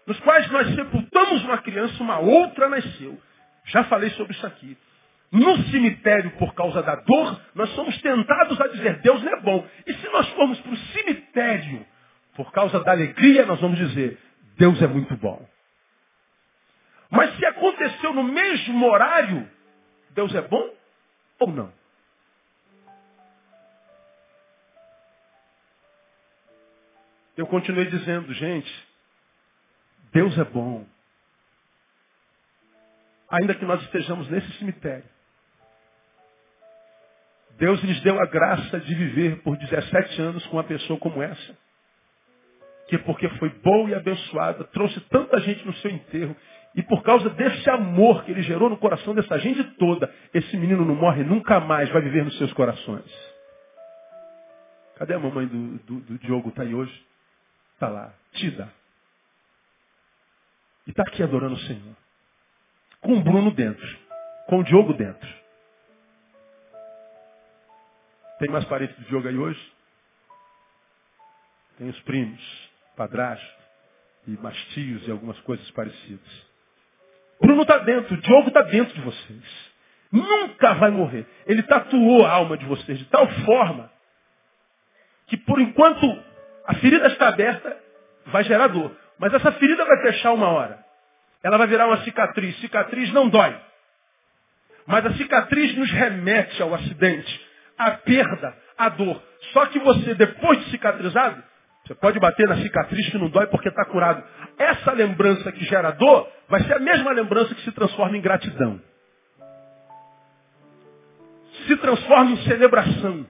[0.06, 3.20] nos quais nós sepultamos uma criança, uma outra nasceu.
[3.66, 4.76] Já falei sobre isso aqui.
[5.32, 9.66] No cemitério, por causa da dor, nós somos tentados a dizer, Deus não é bom.
[9.86, 11.86] E se nós formos para o cemitério,
[12.34, 14.18] por causa da alegria, nós vamos dizer,
[14.58, 15.48] Deus é muito bom.
[17.10, 19.48] Mas se aconteceu no mesmo horário,
[20.10, 20.70] Deus é bom
[21.38, 21.72] ou não?
[27.36, 28.88] Eu continuei dizendo, gente,
[30.12, 30.86] Deus é bom.
[33.30, 35.11] Ainda que nós estejamos nesse cemitério.
[37.58, 41.56] Deus lhes deu a graça de viver por 17 anos com uma pessoa como essa.
[42.88, 46.36] Que porque foi boa e abençoada, trouxe tanta gente no seu enterro.
[46.74, 50.84] E por causa desse amor que ele gerou no coração dessa gente toda, esse menino
[50.84, 53.04] não morre nunca mais, vai viver nos seus corações.
[54.96, 56.48] Cadê a mamãe do, do, do Diogo?
[56.48, 57.04] Está aí hoje?
[57.74, 58.14] Está lá.
[58.32, 58.72] Tida.
[60.86, 61.96] E está aqui adorando o Senhor.
[63.00, 63.98] Com o Bruno dentro.
[64.46, 65.41] Com o Diogo dentro.
[68.42, 69.72] Tem mais parentes do Diogo aí hoje?
[71.78, 72.42] Tem os primos,
[72.96, 73.62] padrasto
[74.26, 76.46] e mastios e algumas coisas parecidas.
[77.40, 79.72] Bruno está dentro, Diogo está dentro de vocês.
[80.10, 81.24] Nunca vai morrer.
[81.46, 83.88] Ele tatuou a alma de vocês de tal forma
[85.28, 86.04] que por enquanto
[86.66, 87.80] a ferida está aberta,
[88.26, 88.90] vai gerar dor.
[89.20, 90.84] Mas essa ferida vai fechar uma hora.
[91.44, 92.58] Ela vai virar uma cicatriz.
[92.58, 93.56] Cicatriz não dói.
[94.84, 97.41] Mas a cicatriz nos remete ao acidente,
[97.78, 99.22] à perda, à dor.
[99.52, 101.42] Só que você, depois de cicatrizado,
[101.84, 104.22] você pode bater na cicatriz que não dói porque está curado.
[104.56, 108.80] Essa lembrança que gera dor vai ser a mesma lembrança que se transforma em gratidão.
[111.66, 113.26] Se transforma em celebração.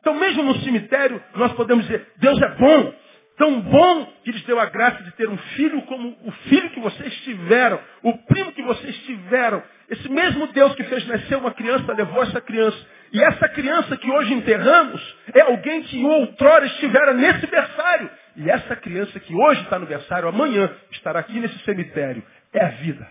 [0.00, 2.94] Então, mesmo no cemitério, nós podemos dizer: Deus é bom,
[3.38, 6.80] Tão bom que lhes deu a graça de ter um filho como o filho que
[6.80, 9.62] vocês tiveram, o primo que vocês tiveram.
[9.88, 12.76] Esse mesmo Deus que fez nascer uma criança, levou essa criança.
[13.12, 18.10] E essa criança que hoje enterramos é alguém que outrora estivera nesse berçário.
[18.36, 22.24] E essa criança que hoje está no berçário, amanhã estará aqui nesse cemitério.
[22.52, 23.06] É a vida.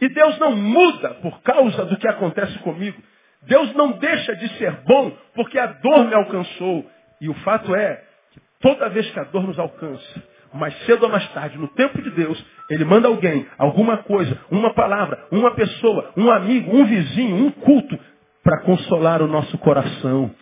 [0.00, 3.02] E Deus não muda por causa do que acontece comigo.
[3.42, 6.90] Deus não deixa de ser bom porque a dor me alcançou.
[7.20, 8.05] E o fato é
[8.66, 12.10] Toda vez que a dor nos alcança, mais cedo ou mais tarde, no tempo de
[12.10, 17.52] Deus, Ele manda alguém, alguma coisa, uma palavra, uma pessoa, um amigo, um vizinho, um
[17.52, 17.96] culto,
[18.42, 20.34] para consolar o nosso coração.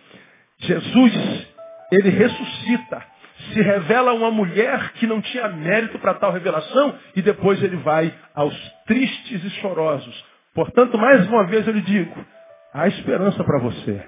[0.57, 1.47] Jesus,
[1.91, 3.05] Ele ressuscita,
[3.53, 8.11] se revela uma mulher que não tinha mérito para tal revelação, e depois Ele vai
[8.33, 8.55] aos
[8.87, 10.25] tristes e chorosos.
[10.55, 12.25] Portanto, mais uma vez eu lhe digo,
[12.73, 14.03] há esperança para você.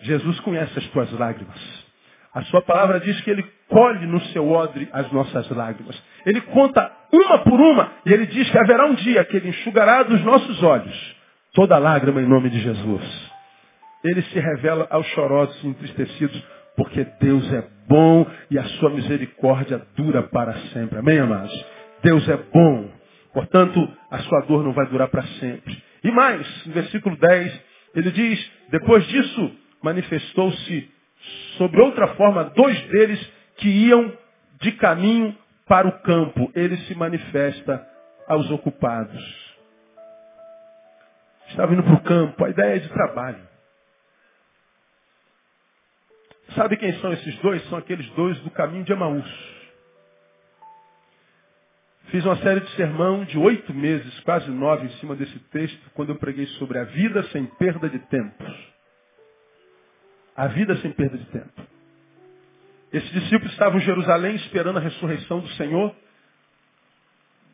[0.00, 1.79] Jesus conhece as tuas lágrimas.
[2.34, 6.00] A sua palavra diz que ele colhe no seu odre as nossas lágrimas.
[6.24, 10.02] Ele conta uma por uma e ele diz que haverá um dia que ele enxugará
[10.02, 11.16] dos nossos olhos
[11.54, 13.30] toda lágrima em nome de Jesus.
[14.04, 16.42] Ele se revela aos chorosos e entristecidos
[16.76, 20.98] porque Deus é bom e a sua misericórdia dura para sempre.
[20.98, 21.66] Amém, amados?
[22.02, 22.90] Deus é bom.
[23.34, 25.82] Portanto, a sua dor não vai durar para sempre.
[26.02, 27.60] E mais, no versículo 10,
[27.94, 29.52] ele diz, depois disso
[29.82, 30.90] manifestou-se
[31.58, 34.16] sobre outra forma, dois deles que iam
[34.60, 36.50] de caminho para o campo.
[36.54, 37.86] Ele se manifesta
[38.26, 39.50] aos ocupados.
[41.48, 43.50] Estava indo para o campo, a ideia é de trabalho.
[46.54, 47.62] Sabe quem são esses dois?
[47.68, 49.60] São aqueles dois do caminho de Emaús.
[52.10, 56.08] Fiz uma série de sermão de oito meses, quase nove, em cima desse texto, quando
[56.08, 58.44] eu preguei sobre a vida sem perda de tempo.
[60.40, 61.66] A vida sem perda de tempo.
[62.90, 65.94] Esses discípulos estavam em Jerusalém esperando a ressurreição do Senhor.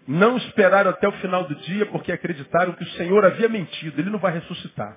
[0.07, 3.99] Não esperaram até o final do dia porque acreditaram que o Senhor havia mentido.
[3.99, 4.97] Ele não vai ressuscitar.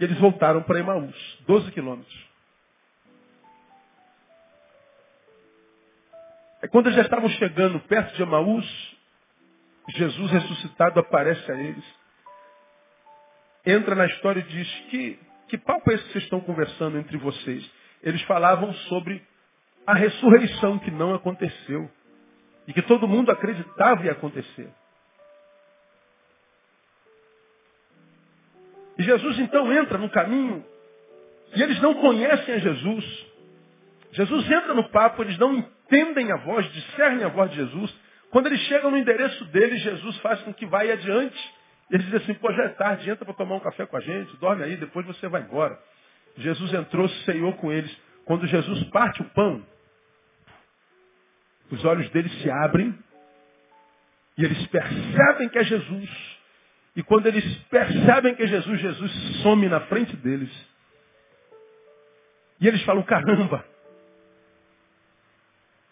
[0.00, 1.14] E eles voltaram para Emaús,
[1.46, 2.26] 12 quilômetros.
[6.62, 8.96] É quando eles já estavam chegando perto de Emaús,
[9.90, 11.84] Jesus ressuscitado aparece a eles.
[13.66, 15.18] Entra na história e diz, que,
[15.48, 17.68] que papo é esse que vocês estão conversando entre vocês?
[18.02, 19.22] Eles falavam sobre
[19.86, 21.90] a ressurreição que não aconteceu.
[22.66, 24.68] E que todo mundo acreditava ia acontecer.
[28.96, 30.64] E Jesus então entra no caminho
[31.54, 33.26] e eles não conhecem a Jesus.
[34.12, 37.94] Jesus entra no papo, eles não entendem a voz, discernem a voz de Jesus.
[38.30, 41.54] Quando eles chegam no endereço dele, Jesus faz com que vá adiante.
[41.90, 44.36] Eles dizem assim, pô, já é tarde, entra para tomar um café com a gente,
[44.38, 45.78] dorme aí, depois você vai embora.
[46.36, 47.94] Jesus entrou, ceiou com eles.
[48.24, 49.64] Quando Jesus parte o pão,
[51.70, 52.96] os olhos deles se abrem
[54.36, 56.38] e eles percebem que é Jesus.
[56.96, 59.12] E quando eles percebem que é Jesus, Jesus
[59.42, 60.50] some na frente deles.
[62.60, 63.64] E eles falam, caramba,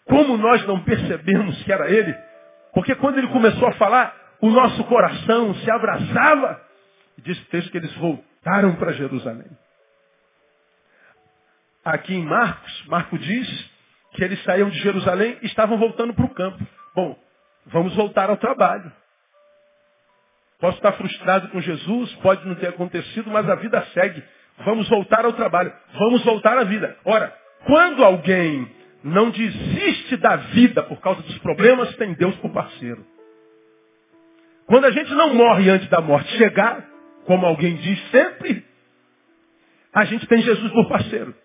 [0.05, 2.13] como nós não percebemos que era ele?
[2.73, 6.61] Porque quando ele começou a falar, o nosso coração se abraçava.
[7.19, 9.47] Diz o texto que eles voltaram para Jerusalém.
[11.85, 13.71] Aqui em Marcos, Marco diz
[14.11, 16.61] que eles saíam de Jerusalém e estavam voltando para o campo.
[16.93, 17.17] Bom,
[17.67, 18.91] vamos voltar ao trabalho.
[20.59, 24.21] Posso estar frustrado com Jesus, pode não ter acontecido, mas a vida segue.
[24.65, 26.97] Vamos voltar ao trabalho, vamos voltar à vida.
[27.05, 27.33] Ora,
[27.65, 28.69] quando alguém
[29.05, 33.12] não desiste da vida por causa dos problemas, tem Deus por parceiro.
[34.73, 36.83] Quando a gente não morre antes da morte chegar,
[37.27, 38.65] como alguém diz sempre,
[39.93, 41.35] a gente tem Jesus por parceiro.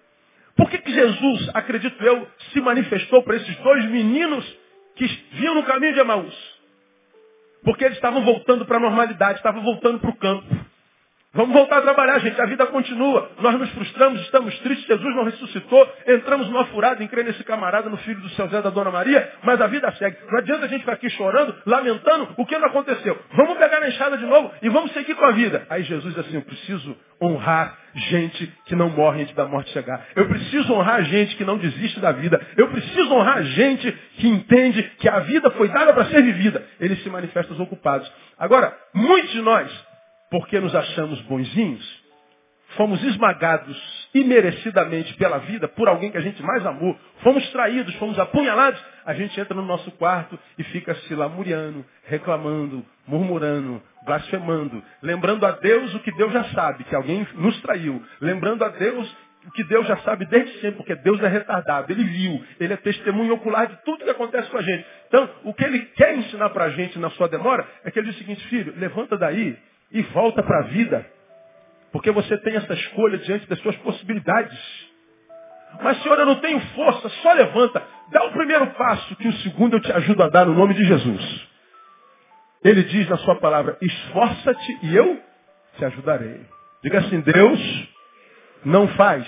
[0.56, 4.58] Por que, que Jesus, acredito eu, se manifestou para esses dois meninos
[4.96, 6.58] que vinham no caminho de Emaús?
[7.64, 10.66] Porque eles estavam voltando para a normalidade, estavam voltando para o campo.
[11.34, 12.40] Vamos voltar a trabalhar, gente.
[12.40, 13.30] A vida continua.
[13.40, 14.86] Nós nos frustramos, estamos tristes.
[14.86, 15.86] Jesus não ressuscitou.
[16.06, 19.30] Entramos numa furada em crer nesse camarada, no filho do seu Zé da Dona Maria.
[19.42, 20.16] Mas a vida segue.
[20.30, 23.18] Não adianta a gente ficar aqui chorando, lamentando o que não aconteceu.
[23.34, 25.66] Vamos pegar na enxada de novo e vamos seguir com a vida.
[25.68, 30.06] Aí Jesus diz assim, eu preciso honrar gente que não morre antes da morte chegar.
[30.16, 32.40] Eu preciso honrar gente que não desiste da vida.
[32.56, 36.64] Eu preciso honrar gente que entende que a vida foi dada para ser vivida.
[36.80, 38.10] Eles se manifestam ocupados.
[38.38, 39.87] Agora, muitos de nós
[40.30, 42.04] porque nos achamos bonzinhos,
[42.76, 48.18] fomos esmagados imerecidamente pela vida por alguém que a gente mais amou, fomos traídos, fomos
[48.18, 55.46] apunhalados, a gente entra no nosso quarto e fica se lamuriando, reclamando, murmurando, blasfemando, lembrando
[55.46, 59.16] a Deus o que Deus já sabe, que alguém nos traiu, lembrando a Deus
[59.46, 62.76] o que Deus já sabe desde sempre, porque Deus é retardado, Ele viu, Ele é
[62.76, 64.84] testemunho ocular de tudo que acontece com a gente.
[65.06, 68.08] Então, o que Ele quer ensinar para a gente na sua demora é que Ele
[68.08, 69.56] diz o seguinte, filho, levanta daí
[69.90, 71.06] e volta para a vida.
[71.92, 74.58] Porque você tem essa escolha diante das suas possibilidades.
[75.82, 77.82] Mas, Senhor, eu não tenho força, só levanta.
[78.10, 80.84] Dá o primeiro passo, que o segundo eu te ajudo a dar no nome de
[80.84, 81.48] Jesus.
[82.64, 85.22] Ele diz na sua palavra, esforça-te e eu
[85.76, 86.44] te ajudarei.
[86.82, 87.88] Diga assim, Deus
[88.64, 89.26] não faz,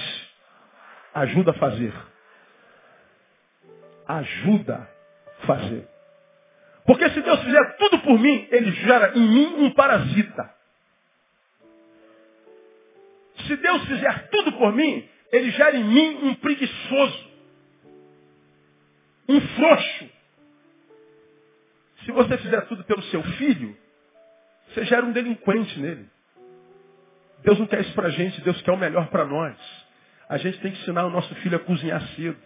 [1.14, 1.92] ajuda a fazer.
[4.06, 4.88] Ajuda
[5.42, 5.88] a fazer.
[6.86, 10.54] Porque se Deus fizer tudo por mim, Ele gera em mim um parasita.
[13.46, 17.30] Se Deus fizer tudo por mim, Ele gera em mim um preguiçoso.
[19.28, 20.10] Um frouxo.
[22.04, 23.76] Se você fizer tudo pelo seu filho,
[24.68, 26.08] você gera um delinquente nele.
[27.42, 29.56] Deus não quer isso para a gente, Deus quer o melhor para nós.
[30.28, 32.38] A gente tem que ensinar o nosso filho a cozinhar cedo.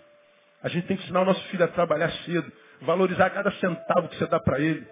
[0.63, 2.51] A gente tem que ensinar o nosso filho a trabalhar cedo
[2.85, 4.87] valorizar cada centavo que você dá para ele.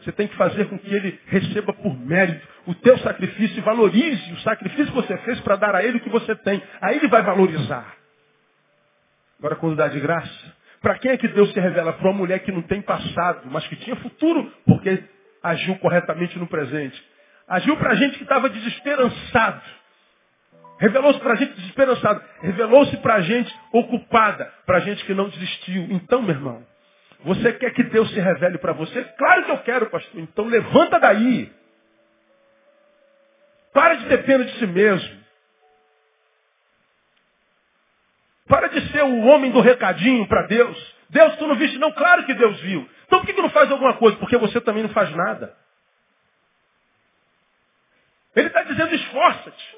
[0.00, 4.32] Você tem que fazer com que ele receba por mérito o teu sacrifício e valorize
[4.32, 6.60] o sacrifício que você fez para dar a ele o que você tem.
[6.80, 7.96] Aí ele vai valorizar.
[9.38, 11.92] Agora, quando dá de graça, para quem é que Deus se revela?
[11.92, 15.04] Para uma mulher que não tem passado, mas que tinha futuro, porque
[15.42, 17.00] agiu corretamente no presente.
[17.48, 19.62] Agiu para a gente que estava desesperançado.
[20.78, 22.22] Revelou-se para a gente desesperançado.
[22.40, 25.86] Revelou-se para a gente ocupada, para a gente que não desistiu.
[25.90, 26.64] Então, meu irmão,
[27.24, 29.04] você quer que Deus se revele para você?
[29.16, 30.20] Claro que eu quero, pastor.
[30.20, 31.52] Então levanta daí.
[33.72, 35.22] Para de ter pena de si mesmo.
[38.48, 40.96] Para de ser o homem do recadinho para Deus.
[41.10, 41.78] Deus, tu não viste?
[41.78, 42.88] Não, claro que Deus viu.
[43.06, 44.16] Então por que, que não faz alguma coisa?
[44.16, 45.56] Porque você também não faz nada.
[48.34, 49.76] Ele está dizendo, esforça-te.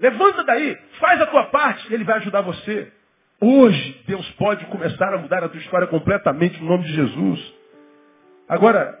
[0.00, 2.92] Levanta daí, faz a tua parte, ele vai ajudar você.
[3.40, 7.54] Hoje, Deus pode começar a mudar a tua história completamente no nome de Jesus.
[8.48, 8.98] Agora,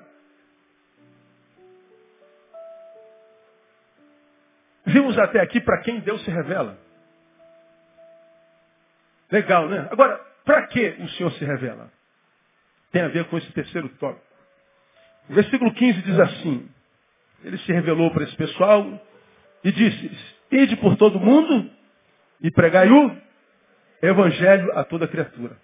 [4.86, 6.78] vimos até aqui para quem Deus se revela.
[9.30, 9.88] Legal, né?
[9.90, 11.90] Agora, para que o Senhor se revela?
[12.92, 14.24] Tem a ver com esse terceiro tópico.
[15.28, 16.68] O versículo 15 diz assim:
[17.42, 18.86] Ele se revelou para esse pessoal
[19.64, 20.10] e disse:
[20.52, 21.68] Ide por todo mundo
[22.40, 23.27] e pregai o
[24.02, 25.56] evangelho a toda criatura.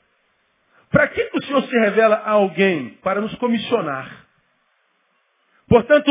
[0.90, 2.90] Para que o Senhor se revela a alguém?
[3.02, 4.26] Para nos comissionar.
[5.68, 6.10] Portanto,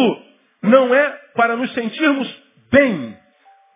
[0.61, 3.17] não é para nos sentirmos bem.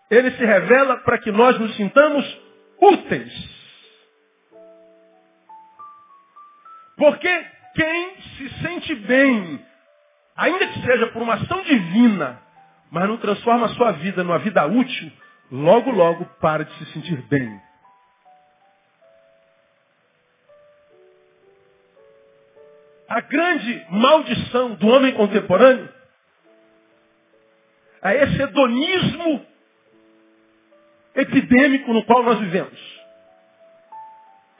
[0.10, 2.42] Ele se revela para que nós nos sintamos
[2.80, 3.58] úteis.
[6.98, 7.46] Porque
[7.76, 9.66] quem se sente bem,
[10.36, 12.42] ainda que seja por uma ação divina,
[12.90, 15.12] mas não transforma a sua vida numa vida útil,
[15.52, 17.67] logo, logo para de se sentir bem.
[23.08, 25.90] A grande maldição do homem contemporâneo
[28.02, 29.46] é esse hedonismo
[31.16, 32.98] epidêmico no qual nós vivemos.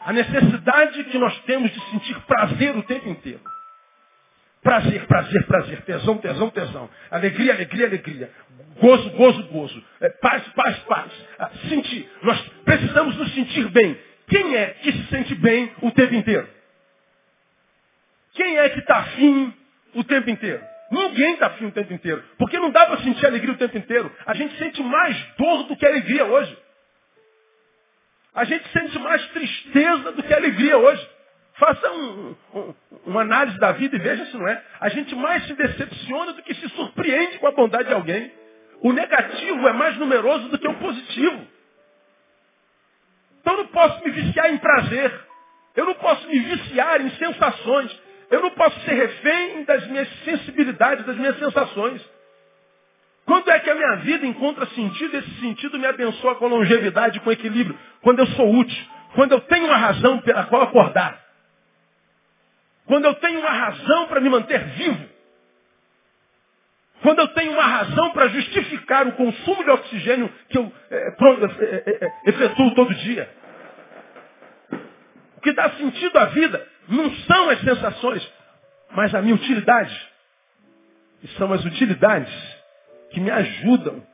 [0.06, 3.42] A necessidade que nós temos de sentir prazer o tempo inteiro.
[4.64, 5.82] Prazer, prazer, prazer.
[5.82, 6.90] Tesão, tesão, tesão.
[7.12, 8.32] Alegria, alegria, alegria.
[8.80, 9.84] Gozo, gozo, gozo.
[10.02, 11.12] É, paz, paz, paz.
[11.38, 12.10] Ah, sentir.
[12.24, 13.98] Nós precisamos nos sentir bem.
[14.28, 16.48] Quem é que se sente bem o tempo inteiro?
[18.38, 19.52] Quem é que está afim
[19.96, 20.64] o tempo inteiro?
[20.92, 22.24] Ninguém está afim o tempo inteiro.
[22.38, 24.16] Porque não dá para sentir alegria o tempo inteiro.
[24.28, 26.56] A gente sente mais dor do que alegria hoje.
[28.36, 31.10] A gente sente mais tristeza do que alegria hoje.
[31.56, 32.74] Faça um, um,
[33.08, 34.64] uma análise da vida e veja se não é.
[34.80, 38.32] A gente mais se decepciona do que se surpreende com a bondade de alguém.
[38.82, 41.48] O negativo é mais numeroso do que o positivo.
[43.42, 45.12] Então eu não posso me viciar em prazer.
[45.76, 48.07] Eu não posso me viciar em sensações.
[48.30, 52.02] Eu não posso ser refém das minhas sensibilidades, das minhas sensações.
[53.26, 55.18] Quando é que a minha vida encontra sentido?
[55.18, 57.78] Esse sentido me abençoa com longevidade, com equilíbrio.
[58.02, 58.86] Quando eu sou útil.
[59.16, 61.22] Quando eu tenho uma razão pela qual acordar.
[62.86, 65.10] Quando eu tenho uma razão para me manter vivo.
[67.02, 72.06] Quando eu tenho uma razão para justificar o consumo de oxigênio que eu é, é,
[72.06, 73.30] é, efetuo todo dia.
[75.38, 78.34] O que dá sentido à vida não são as sensações,
[78.92, 80.08] mas a minha utilidade.
[81.24, 82.32] E são as utilidades
[83.12, 84.06] que me ajudam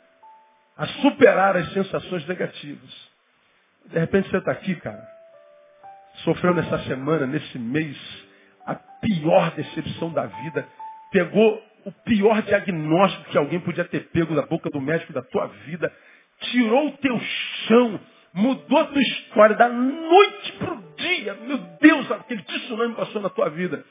[0.78, 3.12] a superar as sensações negativas.
[3.86, 5.06] De repente você está aqui, cara,
[6.24, 7.98] sofreu nessa semana, nesse mês,
[8.66, 10.68] a pior decepção da vida,
[11.12, 15.48] pegou o pior diagnóstico que alguém podia ter pego da boca do médico da tua
[15.66, 15.92] vida,
[16.40, 17.20] tirou o teu
[17.68, 18.00] chão,
[18.34, 20.83] mudou a tua história da noite para o
[21.24, 21.34] dia.
[21.36, 23.84] Meu Deus, aquele tsunami passou na tua vida.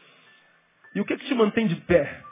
[0.95, 2.23] E o que, que te mantém de pé?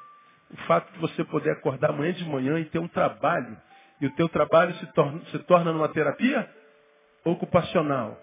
[0.53, 3.57] o fato de você poder acordar amanhã de manhã e ter um trabalho,
[4.01, 6.49] e o teu trabalho se torna, se torna numa terapia
[7.25, 8.19] ocupacional.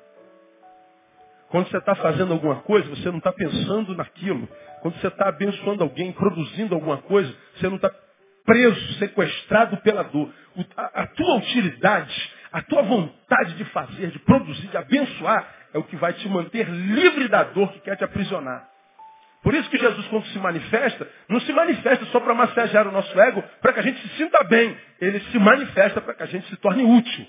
[1.50, 4.50] Quando você está fazendo alguma coisa, você não está pensando naquilo.
[4.82, 7.90] Quando você está abençoando alguém, produzindo alguma coisa, você não está
[8.46, 10.30] preso, sequestrado pela dor.
[10.76, 15.84] A, a tua utilidade, a tua vontade de fazer, de produzir, de abençoar, é o
[15.84, 18.70] que vai te manter livre da dor que quer te aprisionar.
[19.44, 23.18] Por isso que Jesus, quando se manifesta, não se manifesta só para massagear o nosso
[23.20, 24.78] ego, para que a gente se sinta bem.
[25.00, 27.28] Ele se manifesta para que a gente se torne útil.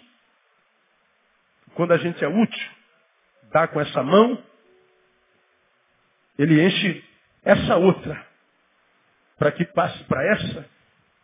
[1.75, 2.71] Quando a gente é útil,
[3.53, 4.43] dá com essa mão,
[6.39, 7.05] ele enche
[7.45, 8.27] essa outra,
[9.39, 10.69] para que passe para essa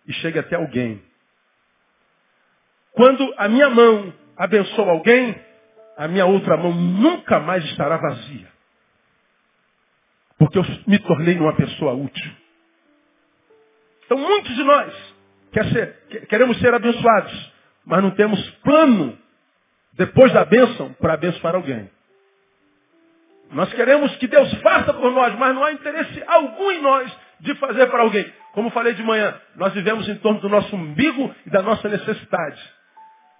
[0.07, 1.03] e chegue até alguém.
[2.93, 5.35] Quando a minha mão abençoa alguém,
[5.97, 8.49] a minha outra mão nunca mais estará vazia.
[10.39, 12.33] Porque eu me tornei uma pessoa útil.
[14.05, 15.15] Então muitos de nós
[15.53, 17.53] quer ser, queremos ser abençoados,
[17.87, 19.19] mas não temos plano
[19.93, 21.89] depois da bênção para abençoar alguém.
[23.53, 27.55] Nós queremos que Deus faça por nós, mas não há interesse algum em nós de
[27.57, 28.33] fazer para alguém.
[28.53, 32.61] Como falei de manhã, nós vivemos em torno do nosso umbigo e da nossa necessidade.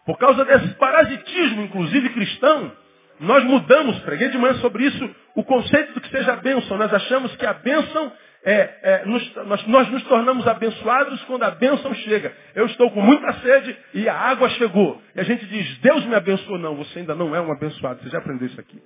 [0.05, 2.73] Por causa desse parasitismo, inclusive cristão,
[3.21, 6.77] nós mudamos, preguei de manhã sobre isso, o conceito do que seja a bênção.
[6.77, 8.13] Nós achamos que a bênção
[8.45, 12.33] é, é nos, nós, nós, nos tornamos abençoados quando a bênção chega.
[12.55, 15.01] Eu estou com muita sede e a água chegou.
[15.15, 16.59] E a gente diz, Deus me abençoou.
[16.59, 18.03] Não, você ainda não é um abençoado.
[18.03, 18.83] Você já aprendeu isso aqui.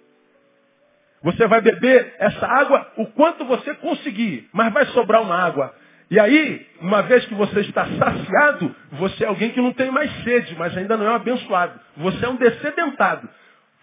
[1.22, 5.74] Você vai beber essa água o quanto você conseguir, mas vai sobrar uma água.
[6.10, 10.10] E aí, uma vez que você está saciado, você é alguém que não tem mais
[10.24, 11.78] sede, mas ainda não é um abençoado.
[11.98, 13.28] Você é um descedentado.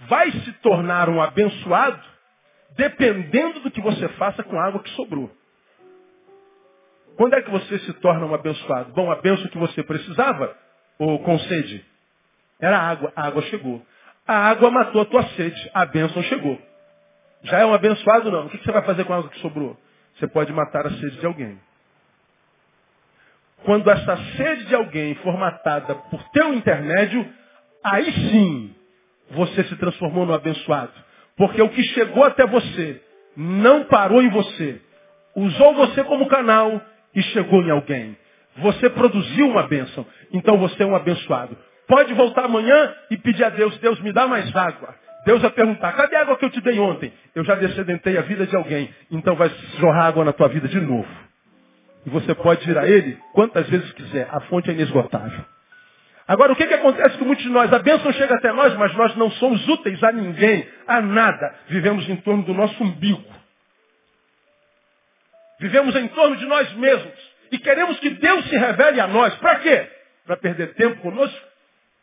[0.08, 2.02] Vai se tornar um abençoado
[2.76, 5.32] dependendo do que você faça com a água que sobrou.
[7.16, 8.92] Quando é que você se torna um abençoado?
[8.92, 10.56] Bom, a benção que você precisava,
[11.00, 11.86] ou com sede,
[12.60, 13.14] era água.
[13.16, 13.86] A água chegou.
[14.28, 15.72] A água matou a tua sede.
[15.74, 16.60] A bênção chegou.
[17.44, 18.48] Já é um abençoado não?
[18.48, 19.78] O que você vai fazer com a água que sobrou?
[20.18, 21.60] Você pode matar a sede de alguém.
[23.66, 27.28] Quando essa sede de alguém for matada por teu intermédio,
[27.84, 28.76] aí sim
[29.32, 30.94] você se transformou no abençoado.
[31.36, 33.02] Porque o que chegou até você
[33.36, 34.80] não parou em você.
[35.36, 36.80] Usou você como canal
[37.14, 38.16] e chegou em alguém.
[38.58, 40.06] Você produziu uma bênção.
[40.32, 41.58] Então você é um abençoado.
[41.88, 44.96] Pode voltar amanhã e pedir a Deus, Deus me dá mais água.
[45.26, 47.12] Deus vai perguntar, cadê a água que eu te dei ontem?
[47.34, 48.94] Eu já descedentei a vida de alguém.
[49.10, 49.50] Então vai
[49.80, 51.25] jorrar água na tua vida de novo.
[52.06, 54.28] E você pode ir a Ele quantas vezes quiser.
[54.32, 55.44] A fonte é inesgotável.
[56.28, 57.72] Agora, o que, que acontece com muitos de nós?
[57.72, 61.56] A bênção chega até nós, mas nós não somos úteis a ninguém, a nada.
[61.68, 63.24] Vivemos em torno do nosso umbigo.
[65.60, 67.36] Vivemos em torno de nós mesmos.
[67.52, 69.36] E queremos que Deus se revele a nós.
[69.36, 69.90] Para quê?
[70.26, 71.40] Para perder tempo conosco?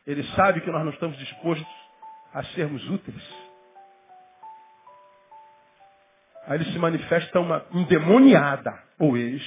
[0.06, 1.66] Ele sabe que nós não estamos dispostos
[2.32, 3.22] a sermos úteis.
[6.46, 9.42] Aí ele se manifesta uma endemoniada, ou ex.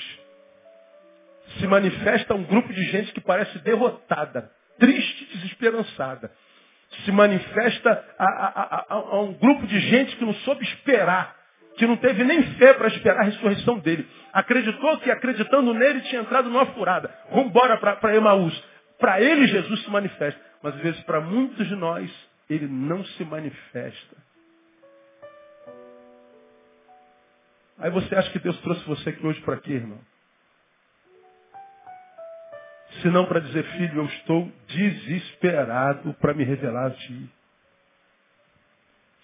[1.60, 6.32] Se manifesta um grupo de gente que parece derrotada, triste, desesperançada.
[7.04, 11.36] Se manifesta a, a, a, a um grupo de gente que não soube esperar,
[11.78, 14.08] que não teve nem fé para esperar a ressurreição dele.
[14.32, 17.14] Acreditou que acreditando nele tinha entrado numa furada.
[17.30, 18.64] Vamos embora para Emaús.
[19.00, 20.40] Para ele Jesus se manifesta.
[20.62, 22.10] Mas às vezes para muitos de nós
[22.50, 24.16] ele não se manifesta.
[27.78, 30.00] Aí você acha que Deus trouxe você aqui hoje para quê, irmão?
[33.02, 37.30] Se não para dizer, filho, eu estou desesperado para me revelar a ti.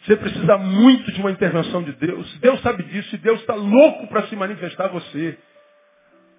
[0.03, 2.39] Você precisa muito de uma intervenção de Deus.
[2.39, 5.37] Deus sabe disso e Deus está louco para se manifestar a você.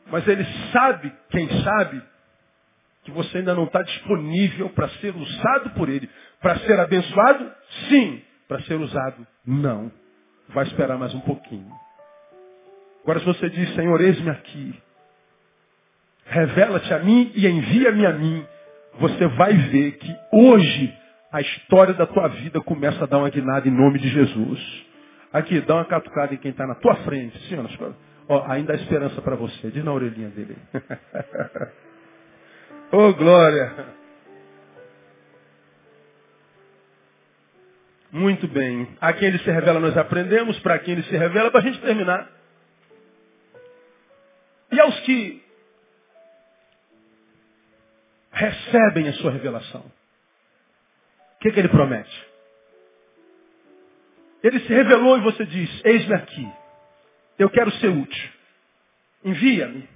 [0.08, 2.02] Mas Ele sabe, quem sabe,
[3.04, 6.10] que você ainda não está disponível para ser usado por Ele.
[6.40, 7.52] Para ser abençoado?
[7.88, 8.22] Sim.
[8.48, 9.26] Para ser usado?
[9.46, 9.92] Não.
[10.48, 11.72] Vai esperar mais um pouquinho.
[13.02, 14.82] Agora, se você diz, Senhor, eis-me aqui.
[16.26, 18.46] Revela-te a mim e envia-me a mim.
[18.98, 20.94] Você vai ver que hoje
[21.32, 24.86] a história da tua vida começa a dar uma guinada em nome de Jesus.
[25.32, 27.38] Aqui, dá uma catucada em quem está na tua frente.
[27.48, 27.66] Senhor,
[28.28, 29.70] ó, ainda há esperança para você.
[29.70, 30.56] Diz na orelhinha dele.
[32.92, 33.72] Ô, oh, glória!
[38.12, 38.86] Muito bem.
[39.00, 41.80] A quem ele se revela nós aprendemos, para quem ele se revela, para a gente
[41.80, 42.30] terminar.
[44.70, 45.41] E aos que
[48.32, 52.26] recebem a sua revelação, o que, que ele promete?
[54.42, 56.52] Ele se revelou e você diz, eis-me aqui.
[57.38, 58.30] Eu quero ser útil.
[59.24, 59.88] Envia-me.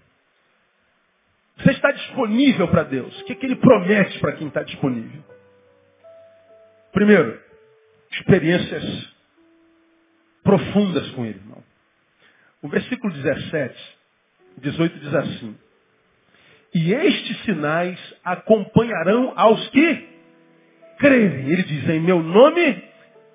[1.58, 3.18] Você está disponível para Deus.
[3.20, 5.24] O que, que Ele promete para quem está disponível?
[6.92, 7.40] Primeiro,
[8.12, 9.14] experiências
[10.42, 11.62] profundas com Ele, irmão.
[12.62, 13.98] O versículo 17,
[14.58, 15.58] 18 diz assim:
[16.76, 20.08] E estes sinais acompanharão aos que
[20.98, 21.50] crerem.
[21.50, 22.84] Ele diz: Em meu nome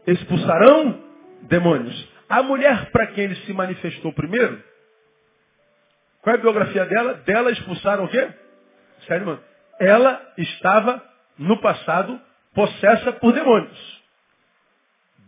[0.05, 1.03] expulsarão
[1.43, 2.11] demônios.
[2.29, 4.61] A mulher para quem ele se manifestou primeiro
[6.21, 7.15] qual é a biografia dela?
[7.15, 8.29] Dela expulsaram o quê?
[9.07, 9.43] Sério, mano.
[9.79, 11.03] Ela estava,
[11.35, 12.21] no passado,
[12.53, 14.01] possessa por demônios.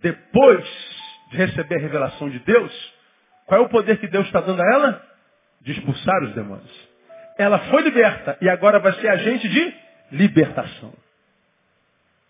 [0.02, 0.64] Depois
[1.32, 2.94] de receber a revelação de Deus,
[3.48, 5.04] qual é o poder que Deus está dando a ela?
[5.62, 6.93] De expulsar os demônios.
[7.38, 9.76] Ela foi liberta e agora vai ser agente de
[10.12, 10.94] libertação.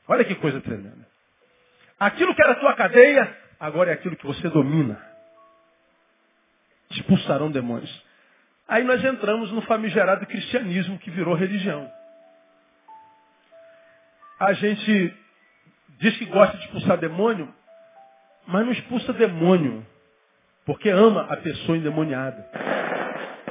[0.08, 1.08] Olha que coisa tremenda.
[2.00, 5.00] Aquilo que era tua cadeia, agora é aquilo que você domina.
[6.92, 8.04] Expulsarão demônios.
[8.68, 11.92] Aí nós entramos no famigerado cristianismo que virou religião.
[14.40, 15.14] A gente
[16.00, 17.54] diz que gosta de expulsar demônio,
[18.46, 19.86] mas não expulsa demônio,
[20.66, 22.50] porque ama a pessoa endemoniada.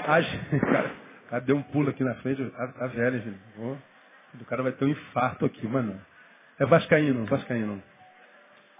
[0.07, 1.01] A gente, cara,
[1.32, 3.38] cara, deu um pulo aqui na frente, a, a velha, gente.
[3.58, 5.98] O cara vai ter um infarto aqui, mano.
[6.58, 7.82] É vascaíno, vascaíno.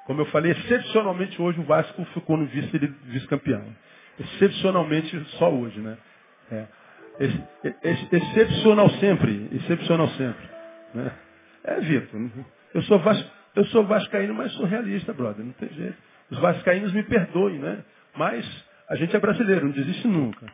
[0.07, 3.65] Como eu falei, excepcionalmente hoje o Vasco ficou no vice-campeão.
[4.19, 5.97] Excepcionalmente só hoje, né?
[6.51, 6.67] É.
[7.21, 10.45] Ex excepcional sempre, excepcional sempre.
[10.95, 11.13] Né?
[11.65, 12.21] É, Vitor,
[12.75, 15.97] eu sou, vas, eu sou vascaíno, mas sou realista, brother, não tem jeito.
[16.31, 17.85] Os vascaínos me perdoem, né?
[18.17, 20.47] Mas a gente é brasileiro, não desiste nunca.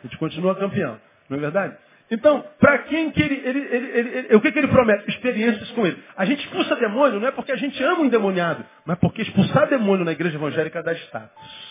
[0.00, 1.76] A gente continua campeão, não é verdade?
[2.10, 5.08] Então, para quem que ele, ele, ele, ele, o que, que ele promete?
[5.10, 6.02] Experiências com ele.
[6.16, 9.68] A gente expulsa demônio não é porque a gente ama o endemoniado, mas porque expulsar
[9.68, 11.68] demônio na igreja evangélica dá status.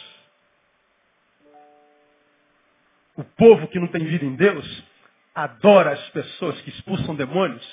[3.16, 4.84] O povo que não tem vida em Deus
[5.34, 7.66] adora as pessoas que expulsam demônios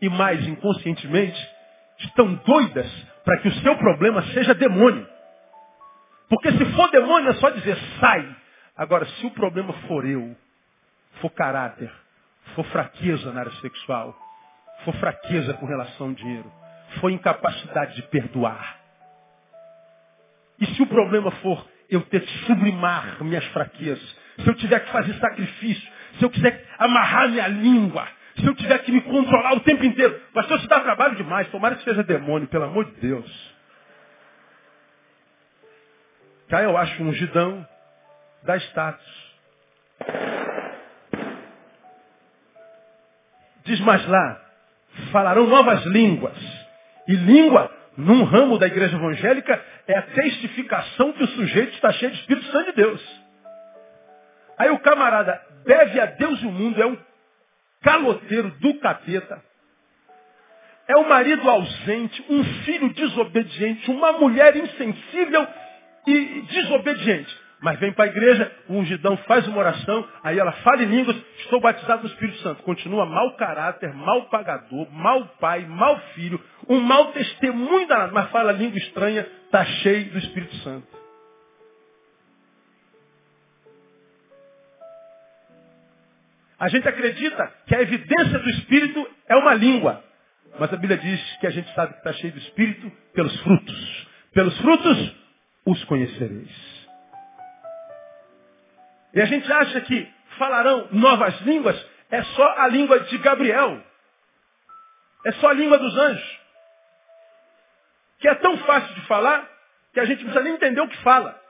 [0.00, 1.38] e mais inconscientemente
[2.00, 2.90] estão doidas
[3.24, 5.06] para que o seu problema seja demônio.
[6.28, 8.36] Porque se for demônio é só dizer sai.
[8.78, 10.36] Agora, se o problema for eu,
[11.20, 11.90] for caráter,
[12.54, 14.16] for fraqueza na área sexual,
[14.84, 16.52] for fraqueza com relação ao dinheiro,
[17.00, 18.78] for incapacidade de perdoar.
[20.60, 24.92] E se o problema for eu ter que sublimar minhas fraquezas, se eu tiver que
[24.92, 28.06] fazer sacrifício, se eu quiser amarrar minha língua,
[28.36, 30.20] se eu tiver que me controlar o tempo inteiro.
[30.32, 31.48] Pastor, isso dá trabalho demais.
[31.48, 33.54] Tomara que seja demônio, pelo amor de Deus.
[36.48, 37.66] Cá eu acho um ungidão,
[38.42, 39.28] dá status.
[43.64, 44.40] Diz mais lá,
[45.12, 46.36] falarão novas línguas.
[47.06, 52.12] E língua, num ramo da igreja evangélica, é a testificação que o sujeito está cheio
[52.12, 53.28] de Espírito Santo de Deus.
[54.56, 56.98] Aí o camarada deve a Deus e o mundo, é um
[57.82, 59.42] caloteiro do capeta.
[60.86, 65.46] É um marido ausente, um filho desobediente, uma mulher insensível
[66.06, 67.47] e desobediente.
[67.60, 71.16] Mas vem para a igreja, o ungidão faz uma oração, aí ela fala em línguas,
[71.40, 72.62] estou batizado no Espírito Santo.
[72.62, 78.52] Continua mau caráter, mau pagador, mau pai, mau filho, um mau testemunho danado, mas fala
[78.52, 80.86] língua estranha, está cheio do Espírito Santo.
[86.60, 90.02] A gente acredita que a evidência do Espírito é uma língua.
[90.58, 94.08] Mas a Bíblia diz que a gente sabe que está cheio do Espírito pelos frutos.
[94.32, 95.16] Pelos frutos
[95.64, 96.77] os conhecereis.
[99.14, 101.76] E a gente acha que falarão novas línguas
[102.10, 103.82] é só a língua de Gabriel.
[105.24, 106.38] É só a língua dos anjos.
[108.20, 109.48] Que é tão fácil de falar
[109.92, 111.40] que a gente não precisa nem entender o que fala.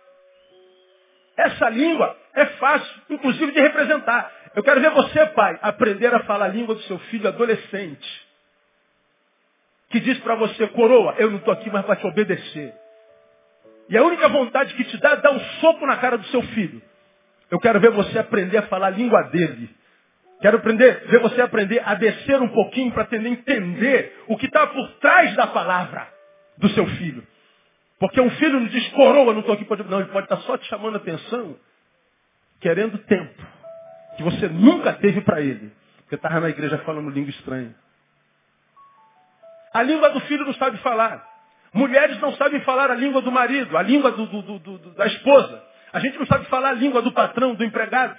[1.36, 4.32] Essa língua é fácil, inclusive, de representar.
[4.54, 8.28] Eu quero ver você, pai, aprender a falar a língua do seu filho adolescente.
[9.90, 12.74] Que diz para você, coroa, eu não estou aqui mais para te obedecer.
[13.88, 16.42] E a única vontade que te dá é dar um soco na cara do seu
[16.42, 16.82] filho.
[17.50, 19.70] Eu quero ver você aprender a falar a língua dele.
[20.40, 24.88] Quero aprender, ver você aprender a descer um pouquinho para entender o que está por
[25.00, 26.08] trás da palavra
[26.56, 27.26] do seu filho.
[27.98, 29.82] Porque um filho não diz coroa, não estou aqui para...
[29.82, 31.56] Não, ele pode estar tá só te chamando a atenção,
[32.60, 33.42] querendo tempo
[34.16, 35.72] que você nunca teve para ele.
[36.02, 37.74] Porque estava na igreja falando língua estranha.
[39.72, 41.26] A língua do filho não sabe falar.
[41.72, 45.67] Mulheres não sabem falar a língua do marido, a língua do, do, do, da esposa.
[45.92, 48.16] A gente não sabe falar a língua do patrão, do empregado.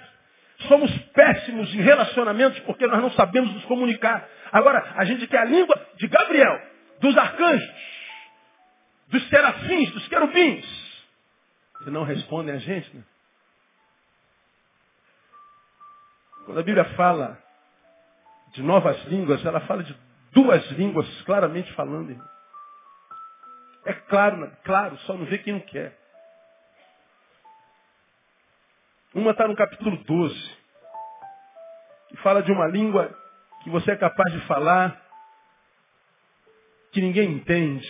[0.68, 4.28] Somos péssimos em relacionamentos porque nós não sabemos nos comunicar.
[4.52, 6.60] Agora, a gente quer a língua de Gabriel,
[7.00, 7.70] dos arcanjos,
[9.08, 10.66] dos serafins, dos querubins.
[11.84, 13.02] Que não respondem a gente, né?
[16.44, 17.38] Quando a Bíblia fala
[18.52, 19.96] de novas línguas, ela fala de
[20.32, 22.20] duas línguas, claramente falando.
[23.84, 25.99] É claro, claro, só não vê quem não quer.
[29.12, 30.56] Uma está no capítulo 12,
[32.10, 33.12] que fala de uma língua
[33.64, 35.04] que você é capaz de falar,
[36.92, 37.88] que ninguém entende.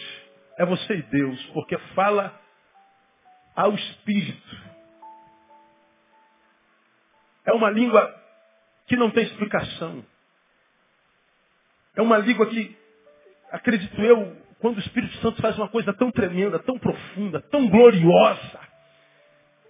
[0.56, 2.40] É você e Deus, porque fala
[3.54, 4.56] ao Espírito.
[7.44, 8.14] É uma língua
[8.86, 10.02] que não tem explicação.
[11.96, 12.74] É uma língua que,
[13.52, 18.69] acredito eu, quando o Espírito Santo faz uma coisa tão tremenda, tão profunda, tão gloriosa,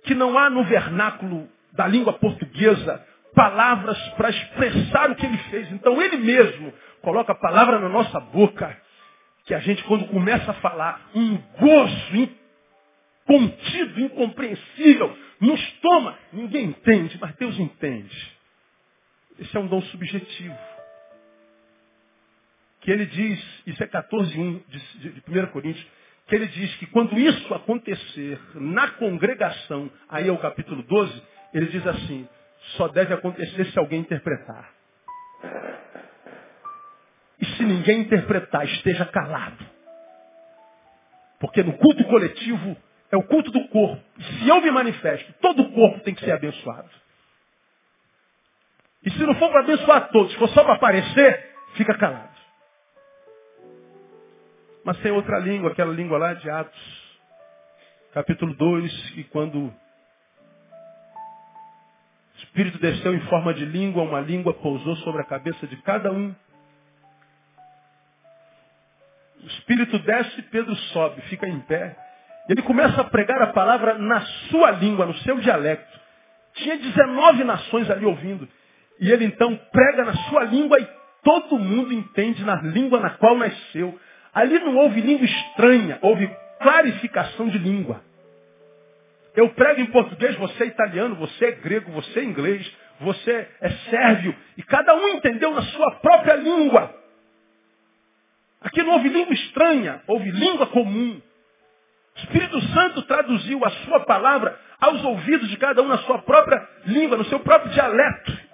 [0.04, 5.70] que não há no vernáculo da língua portuguesa palavras para expressar o que ele fez.
[5.72, 6.72] Então ele mesmo
[7.02, 8.76] coloca a palavra na nossa boca,
[9.44, 12.28] que a gente, quando começa a falar, um gozo
[13.26, 16.18] contido, incompreensível, nos toma.
[16.32, 18.32] Ninguém entende, mas Deus entende.
[19.38, 20.58] Esse é um dom subjetivo.
[22.80, 25.86] Que ele diz, isso é 14.1 de, de 1 Coríntios,
[26.30, 31.22] que ele diz que quando isso acontecer na congregação, aí é o capítulo 12,
[31.52, 32.26] ele diz assim,
[32.76, 34.70] só deve acontecer se alguém interpretar.
[37.40, 39.66] E se ninguém interpretar, esteja calado.
[41.40, 42.76] Porque no culto coletivo
[43.10, 44.00] é o culto do corpo.
[44.20, 46.90] Se eu me manifesto, todo o corpo tem que ser abençoado.
[49.02, 52.29] E se não for para abençoar todos, for só para aparecer, fica calado.
[54.84, 57.00] Mas tem outra língua, aquela língua lá de Atos
[58.12, 59.74] capítulo 2, que quando o
[62.38, 66.34] Espírito desceu em forma de língua, uma língua pousou sobre a cabeça de cada um.
[69.42, 71.96] O Espírito desce, Pedro sobe, fica em pé.
[72.48, 74.20] Ele começa a pregar a palavra na
[74.50, 76.00] sua língua, no seu dialecto.
[76.54, 78.48] Tinha 19 nações ali ouvindo.
[78.98, 80.88] E ele então prega na sua língua e
[81.22, 83.98] todo mundo entende na língua na qual nasceu.
[84.34, 88.02] Ali não houve língua estranha, houve clarificação de língua.
[89.34, 92.70] Eu prego em português, você é italiano, você é grego, você é inglês,
[93.00, 96.94] você é sérvio, e cada um entendeu na sua própria língua.
[98.60, 101.20] Aqui não houve língua estranha, houve língua comum.
[102.16, 106.68] O Espírito Santo traduziu a sua palavra aos ouvidos de cada um na sua própria
[106.86, 108.49] língua, no seu próprio dialeto.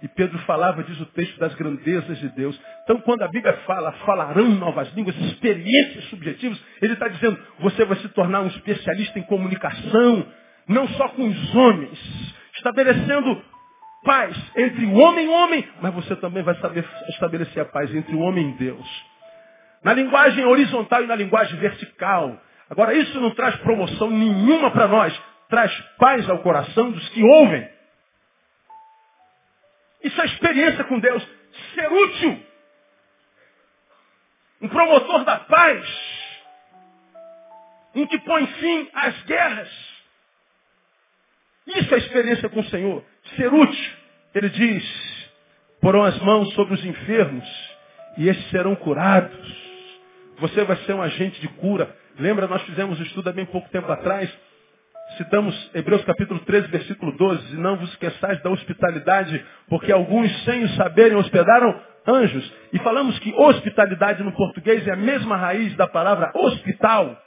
[0.00, 2.58] E Pedro falava, diz o texto, das grandezas de Deus.
[2.84, 7.96] Então, quando a Bíblia fala, falarão novas línguas, experiências subjetivas, ele está dizendo, você vai
[7.98, 10.26] se tornar um especialista em comunicação,
[10.68, 11.98] não só com os homens,
[12.54, 13.42] estabelecendo
[14.04, 17.92] paz entre o homem e o homem, mas você também vai saber estabelecer a paz
[17.92, 19.04] entre o homem e Deus.
[19.82, 22.40] Na linguagem horizontal e na linguagem vertical.
[22.70, 27.77] Agora, isso não traz promoção nenhuma para nós, traz paz ao coração dos que ouvem.
[30.02, 31.26] Isso é experiência com Deus.
[31.74, 32.42] Ser útil.
[34.60, 35.86] Um promotor da paz.
[37.94, 39.70] Um que põe fim às guerras.
[41.66, 43.04] Isso é experiência com o Senhor.
[43.36, 43.92] Ser útil.
[44.34, 45.30] Ele diz,
[45.80, 47.44] porão as mãos sobre os enfermos
[48.16, 49.68] e estes serão curados.
[50.38, 51.96] Você vai ser um agente de cura.
[52.18, 54.30] Lembra, nós fizemos um estudo há bem pouco tempo atrás
[55.18, 57.56] Citamos Hebreus capítulo 13, versículo 12.
[57.56, 62.54] Não vos esqueçais da hospitalidade, porque alguns, sem o saberem, hospedaram anjos.
[62.72, 67.20] E falamos que hospitalidade no português é a mesma raiz da palavra hospital.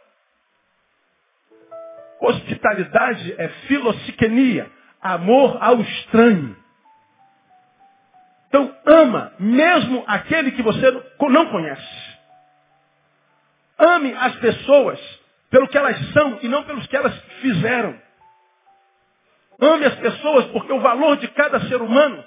[2.21, 4.71] Hospitalidade é filociquenia,
[5.01, 6.55] amor ao estranho.
[8.47, 12.17] Então, ama mesmo aquele que você não conhece.
[13.77, 15.20] Ame as pessoas
[15.51, 18.01] pelo que elas são e não pelos que elas fizeram.
[19.59, 22.23] Ame as pessoas porque o valor de cada ser humano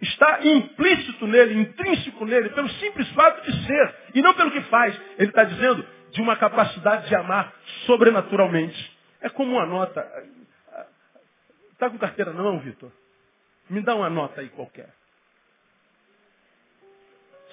[0.00, 4.98] está implícito nele, intrínseco nele, pelo simples fato de ser e não pelo que faz.
[5.18, 7.52] Ele está dizendo de uma capacidade de amar
[7.84, 8.98] sobrenaturalmente.
[9.20, 10.04] É como uma nota.
[11.72, 12.90] Está com carteira não, Vitor?
[13.68, 14.88] Me dá uma nota aí qualquer.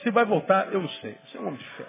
[0.01, 1.17] Se vai voltar, eu não sei.
[1.25, 1.85] Você é um homem de fé.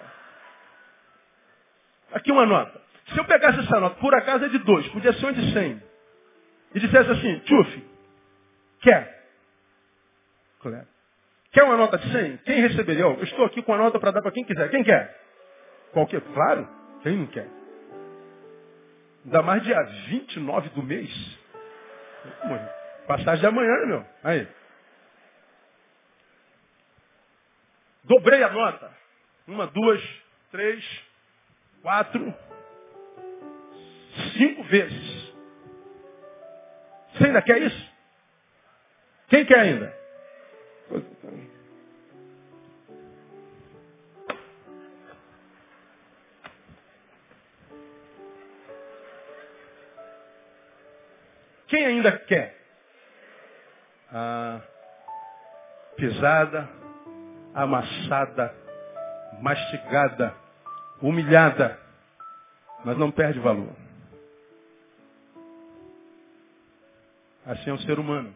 [2.11, 2.84] Aqui uma nota.
[3.07, 5.81] Se eu pegasse essa nota, por acaso é de dois, podia ser uma de cem,
[6.73, 7.87] e dissesse assim, Tchuf,
[8.81, 9.15] quer?
[10.59, 10.87] Claro.
[11.51, 12.37] Quer uma nota de cem?
[12.37, 13.03] Quem receberia?
[13.03, 14.69] Eu estou aqui com a nota para dar para quem quiser.
[14.69, 15.15] Quem quer?
[15.93, 16.19] Qualquer?
[16.21, 16.67] Claro,
[17.01, 17.47] quem não quer?
[19.23, 21.09] Ainda mais dia 29 do mês.
[23.07, 24.05] Passagem de amanhã, né, meu?
[24.23, 24.47] Aí.
[28.03, 28.91] Dobrei a nota.
[29.47, 30.03] Uma, duas,
[30.51, 30.83] três,
[31.81, 32.33] quatro,
[34.37, 35.33] cinco vezes.
[37.13, 37.91] Você ainda quer isso?
[39.29, 40.05] Quem quer ainda?
[51.67, 52.55] Quem ainda quer?
[54.11, 54.61] Ah,
[55.97, 56.69] pisada,
[57.53, 58.55] amassada,
[59.41, 60.33] mastigada,
[61.01, 61.79] humilhada,
[62.83, 63.84] mas não perde valor.
[67.45, 68.35] Assim é um ser humano.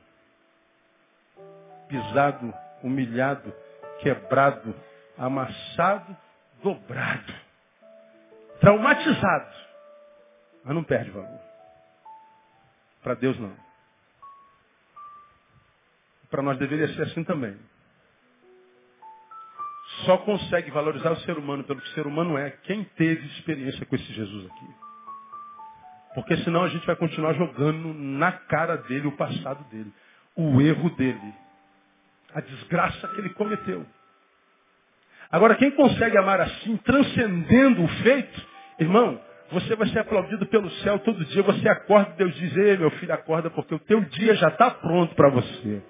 [1.88, 2.54] Pisado,
[2.84, 3.54] humilhado,
[4.02, 4.76] quebrado,
[5.18, 6.16] amassado,
[6.62, 7.34] dobrado.
[8.60, 9.56] Traumatizado.
[10.64, 11.40] Mas não perde valor.
[13.02, 13.56] Para Deus não.
[16.30, 17.58] Para nós deveria ser assim também.
[20.06, 23.86] Só consegue valorizar o ser humano pelo que o ser humano é quem teve experiência
[23.86, 24.89] com esse Jesus aqui.
[26.20, 29.90] Porque senão a gente vai continuar jogando na cara dele o passado dele,
[30.36, 31.34] o erro dele,
[32.36, 33.86] a desgraça que ele cometeu.
[35.32, 38.48] Agora, quem consegue amar assim, transcendendo o feito,
[38.80, 39.18] irmão,
[39.50, 41.42] você vai ser aplaudido pelo céu todo dia.
[41.42, 44.70] Você acorda e Deus diz, ei meu filho, acorda, porque o teu dia já está
[44.72, 45.82] pronto para você.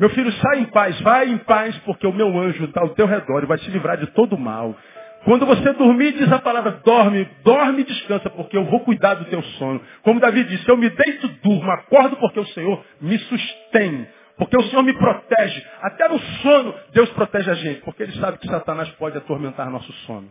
[0.00, 3.06] Meu filho, sai em paz, vai em paz, porque o meu anjo está ao teu
[3.06, 4.76] redor e vai te livrar de todo mal.
[5.24, 9.24] Quando você dormir, diz a palavra, dorme, dorme e descansa, porque eu vou cuidar do
[9.26, 9.80] teu sono.
[10.02, 14.06] Como Davi disse, eu me deito, durmo, acordo porque o Senhor me sustém.
[14.38, 15.66] Porque o Senhor me protege.
[15.82, 17.80] Até no sono, Deus protege a gente.
[17.80, 20.30] Porque Ele sabe que Satanás pode atormentar nosso sono.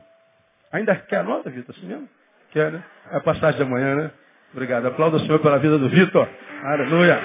[0.72, 1.76] Ainda quer a nota, Vitor?
[1.77, 2.07] Assim mesmo?
[2.51, 2.84] Quer, né?
[3.11, 4.11] É a passagem de amanhã, né?
[4.53, 4.88] Obrigado.
[4.88, 6.27] Aplauda o Senhor pela vida do Vitor.
[6.64, 7.22] Aleluia.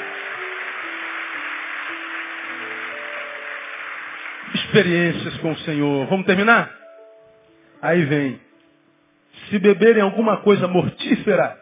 [4.54, 6.06] Experiências com o Senhor.
[6.08, 6.81] Vamos terminar?
[7.82, 8.40] Aí vem.
[9.48, 11.60] Se beberem alguma coisa mortífera,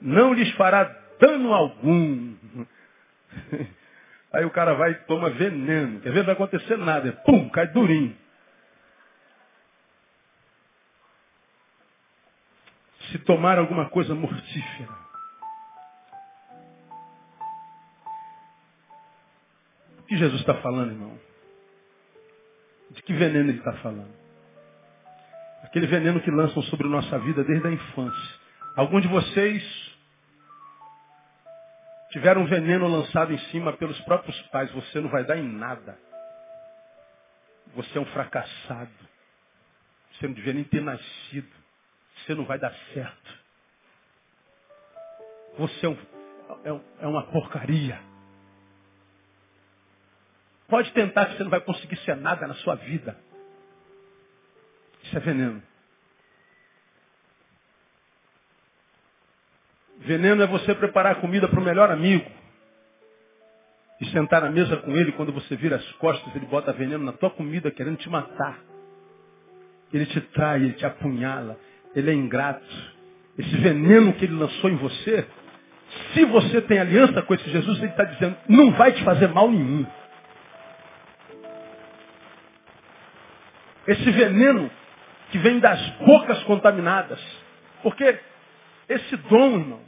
[0.00, 0.84] não lhes fará
[1.20, 2.34] dano algum.
[4.32, 6.00] Aí o cara vai e toma veneno.
[6.00, 6.18] Quer ver?
[6.20, 7.12] Não vai acontecer nada.
[7.26, 8.16] Pum, cai durinho.
[13.10, 14.98] Se tomar alguma coisa mortífera.
[19.98, 21.18] O que Jesus está falando, irmão?
[22.90, 24.17] De que veneno ele está falando?
[25.78, 28.34] Aquele veneno que lançam sobre nossa vida desde a infância.
[28.74, 29.96] Alguns de vocês
[32.10, 34.72] tiveram um veneno lançado em cima pelos próprios pais.
[34.72, 35.96] Você não vai dar em nada.
[37.76, 38.90] Você é um fracassado.
[40.10, 41.54] Você não devia nem ter nascido.
[42.16, 43.38] Você não vai dar certo.
[45.58, 45.98] Você é, um,
[46.64, 48.00] é, é uma porcaria.
[50.66, 53.27] Pode tentar que você não vai conseguir ser nada na sua vida.
[55.08, 55.62] Isso é veneno.
[60.00, 62.30] Veneno é você preparar a comida para o melhor amigo.
[64.00, 67.12] E sentar na mesa com ele, quando você vira as costas, ele bota veneno na
[67.12, 68.58] tua comida querendo te matar.
[69.92, 71.58] Ele te trai, ele te apunhala,
[71.96, 72.66] ele é ingrato.
[73.38, 75.26] Esse veneno que ele lançou em você,
[76.12, 79.50] se você tem aliança com esse Jesus, ele está dizendo, não vai te fazer mal
[79.50, 79.86] nenhum.
[83.86, 84.70] Esse veneno
[85.30, 87.20] que vem das bocas contaminadas.
[87.82, 88.20] Porque
[88.88, 89.82] esse dom, irmão,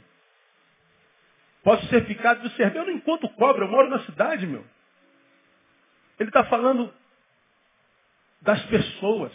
[1.63, 2.77] pode ser picado de serve.
[2.77, 4.63] Eu não encontro cobra, eu moro na cidade, meu.
[6.19, 6.93] Ele está falando
[8.41, 9.31] das pessoas.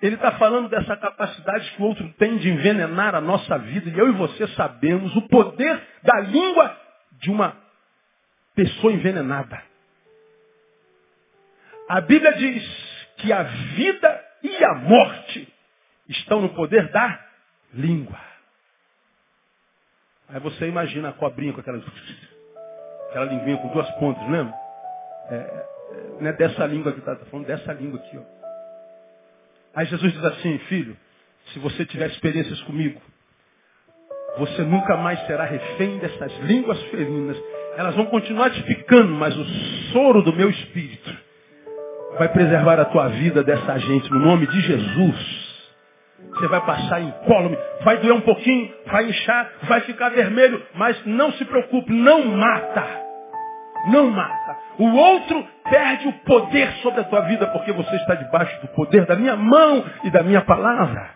[0.00, 3.88] Ele está falando dessa capacidade que o outro tem de envenenar a nossa vida.
[3.88, 6.76] E eu e você sabemos o poder da língua
[7.12, 7.56] de uma
[8.54, 9.62] pessoa envenenada.
[11.88, 12.64] A Bíblia diz
[13.18, 15.52] que a vida e a morte
[16.08, 17.24] estão no poder da
[17.72, 18.18] língua.
[20.28, 21.82] Aí você imagina a cobrinha com aquela,
[23.10, 24.54] aquela linguinha com duas pontas, lembra?
[25.30, 25.66] É, é,
[26.20, 28.18] não é dessa língua que está tá falando, dessa língua aqui.
[28.18, 28.22] Ó.
[29.74, 30.96] Aí Jesus diz assim, filho,
[31.52, 33.00] se você tiver experiências comigo,
[34.38, 37.36] você nunca mais será refém dessas línguas ferinas.
[37.76, 39.44] Elas vão continuar te picando, mas o
[39.92, 41.21] soro do meu espírito
[42.18, 45.42] vai preservar a tua vida dessa gente, no nome de Jesus.
[46.30, 51.32] Você vai passar incólume, vai doer um pouquinho, vai inchar, vai ficar vermelho, mas não
[51.32, 53.02] se preocupe, não mata.
[53.88, 54.56] Não mata.
[54.78, 59.04] O outro perde o poder sobre a tua vida porque você está debaixo do poder
[59.06, 61.10] da minha mão e da minha palavra.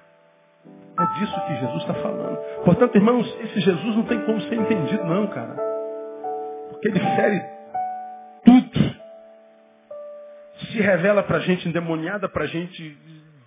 [0.98, 2.36] É disso que Jesus está falando.
[2.64, 5.55] Portanto, irmãos, esse Jesus não tem como ser entendido, não, cara.
[6.70, 7.43] Porque ele fere
[8.44, 8.95] tudo
[10.59, 12.97] se revela para gente endemoniada, para gente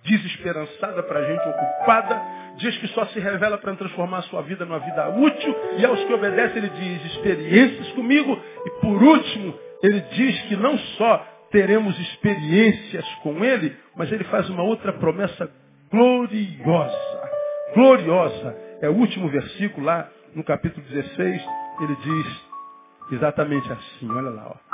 [0.04, 2.22] desesperançada, para a gente ocupada.
[2.56, 5.54] Diz que só se revela para transformar a sua vida numa vida útil.
[5.78, 8.38] E aos que obedecem, ele diz experiências comigo.
[8.66, 14.48] E por último, ele diz que não só teremos experiências com ele, mas ele faz
[14.48, 15.50] uma outra promessa
[15.90, 17.20] gloriosa.
[17.74, 18.56] Gloriosa.
[18.80, 21.42] É o último versículo lá no capítulo 16.
[21.80, 22.44] Ele diz
[23.12, 24.10] exatamente assim.
[24.10, 24.69] Olha lá, ó.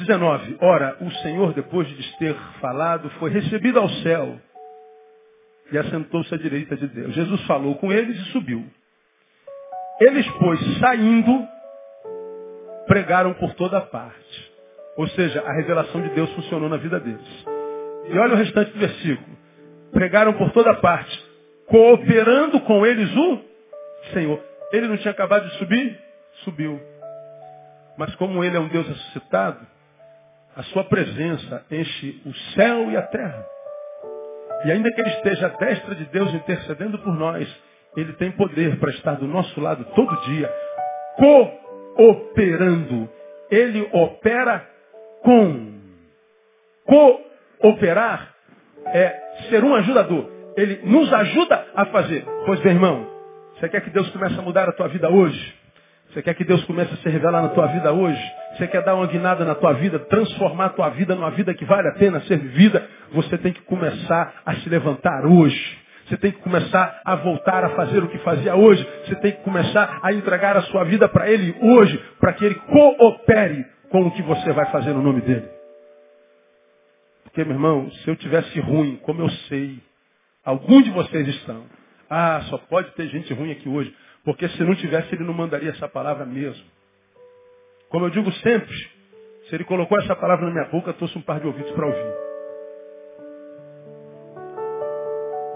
[0.00, 0.56] 19.
[0.60, 4.38] Ora, o Senhor, depois de ter falado, foi recebido ao céu
[5.70, 7.14] e assentou-se à direita de Deus.
[7.14, 8.64] Jesus falou com eles e subiu.
[10.00, 11.46] Eles, pois, saindo,
[12.86, 14.50] pregaram por toda parte.
[14.96, 17.46] Ou seja, a revelação de Deus funcionou na vida deles.
[18.08, 19.38] E olha o restante do versículo.
[19.92, 21.24] Pregaram por toda parte,
[21.66, 23.38] cooperando com eles o
[24.12, 24.40] Senhor.
[24.72, 25.98] Ele não tinha acabado de subir?
[26.44, 26.80] Subiu.
[27.96, 29.66] Mas como ele é um Deus ressuscitado,
[30.60, 33.46] a sua presença enche o céu e a terra.
[34.66, 37.48] E ainda que ele esteja à destra de Deus intercedendo por nós,
[37.96, 40.52] ele tem poder para estar do nosso lado todo dia,
[41.96, 43.08] cooperando.
[43.50, 44.68] Ele opera
[45.22, 45.80] com.
[47.58, 48.34] Cooperar
[48.88, 50.30] é ser um ajudador.
[50.58, 52.22] Ele nos ajuda a fazer.
[52.44, 53.08] Pois bem, irmão,
[53.54, 55.54] você quer que Deus comece a mudar a tua vida hoje?
[56.10, 58.39] Você quer que Deus comece a se revelar na tua vida hoje?
[58.60, 61.64] Você quer dar uma guinada na tua vida, transformar a tua vida numa vida que
[61.64, 62.86] vale a pena ser vivida?
[63.10, 65.78] Você tem que começar a se levantar hoje.
[66.04, 68.86] Você tem que começar a voltar a fazer o que fazia hoje.
[69.06, 72.54] Você tem que começar a entregar a sua vida para Ele hoje, para que Ele
[72.54, 75.48] coopere com o que você vai fazer no nome dEle.
[77.24, 79.78] Porque, meu irmão, se eu tivesse ruim, como eu sei,
[80.44, 81.64] algum de vocês estão.
[82.10, 83.94] Ah, só pode ter gente ruim aqui hoje.
[84.22, 86.62] Porque se não tivesse, ele não mandaria essa palavra mesmo.
[87.90, 88.74] Como eu digo sempre,
[89.48, 92.14] se ele colocou essa palavra na minha boca, trouxe um par de ouvidos para ouvir.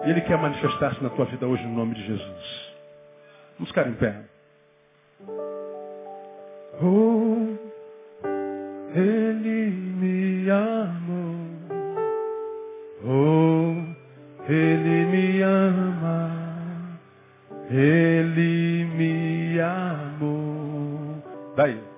[0.04, 2.74] E ele quer manifestar-se na tua vida hoje no nome de Jesus.
[3.54, 4.24] Vamos ficar em pé.
[6.82, 7.56] Oh,
[8.92, 11.36] ele me amou.
[13.04, 16.30] Oh, ele me ama.
[17.70, 21.22] Ele me amou.
[21.56, 21.93] Daí.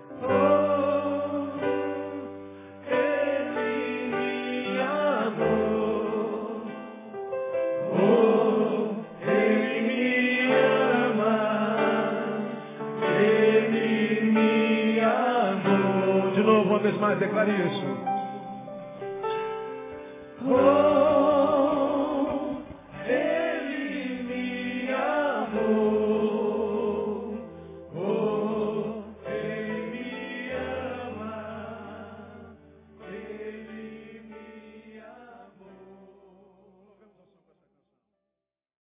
[16.99, 17.87] Mais, declare isso.
[20.49, 20.96] Oh,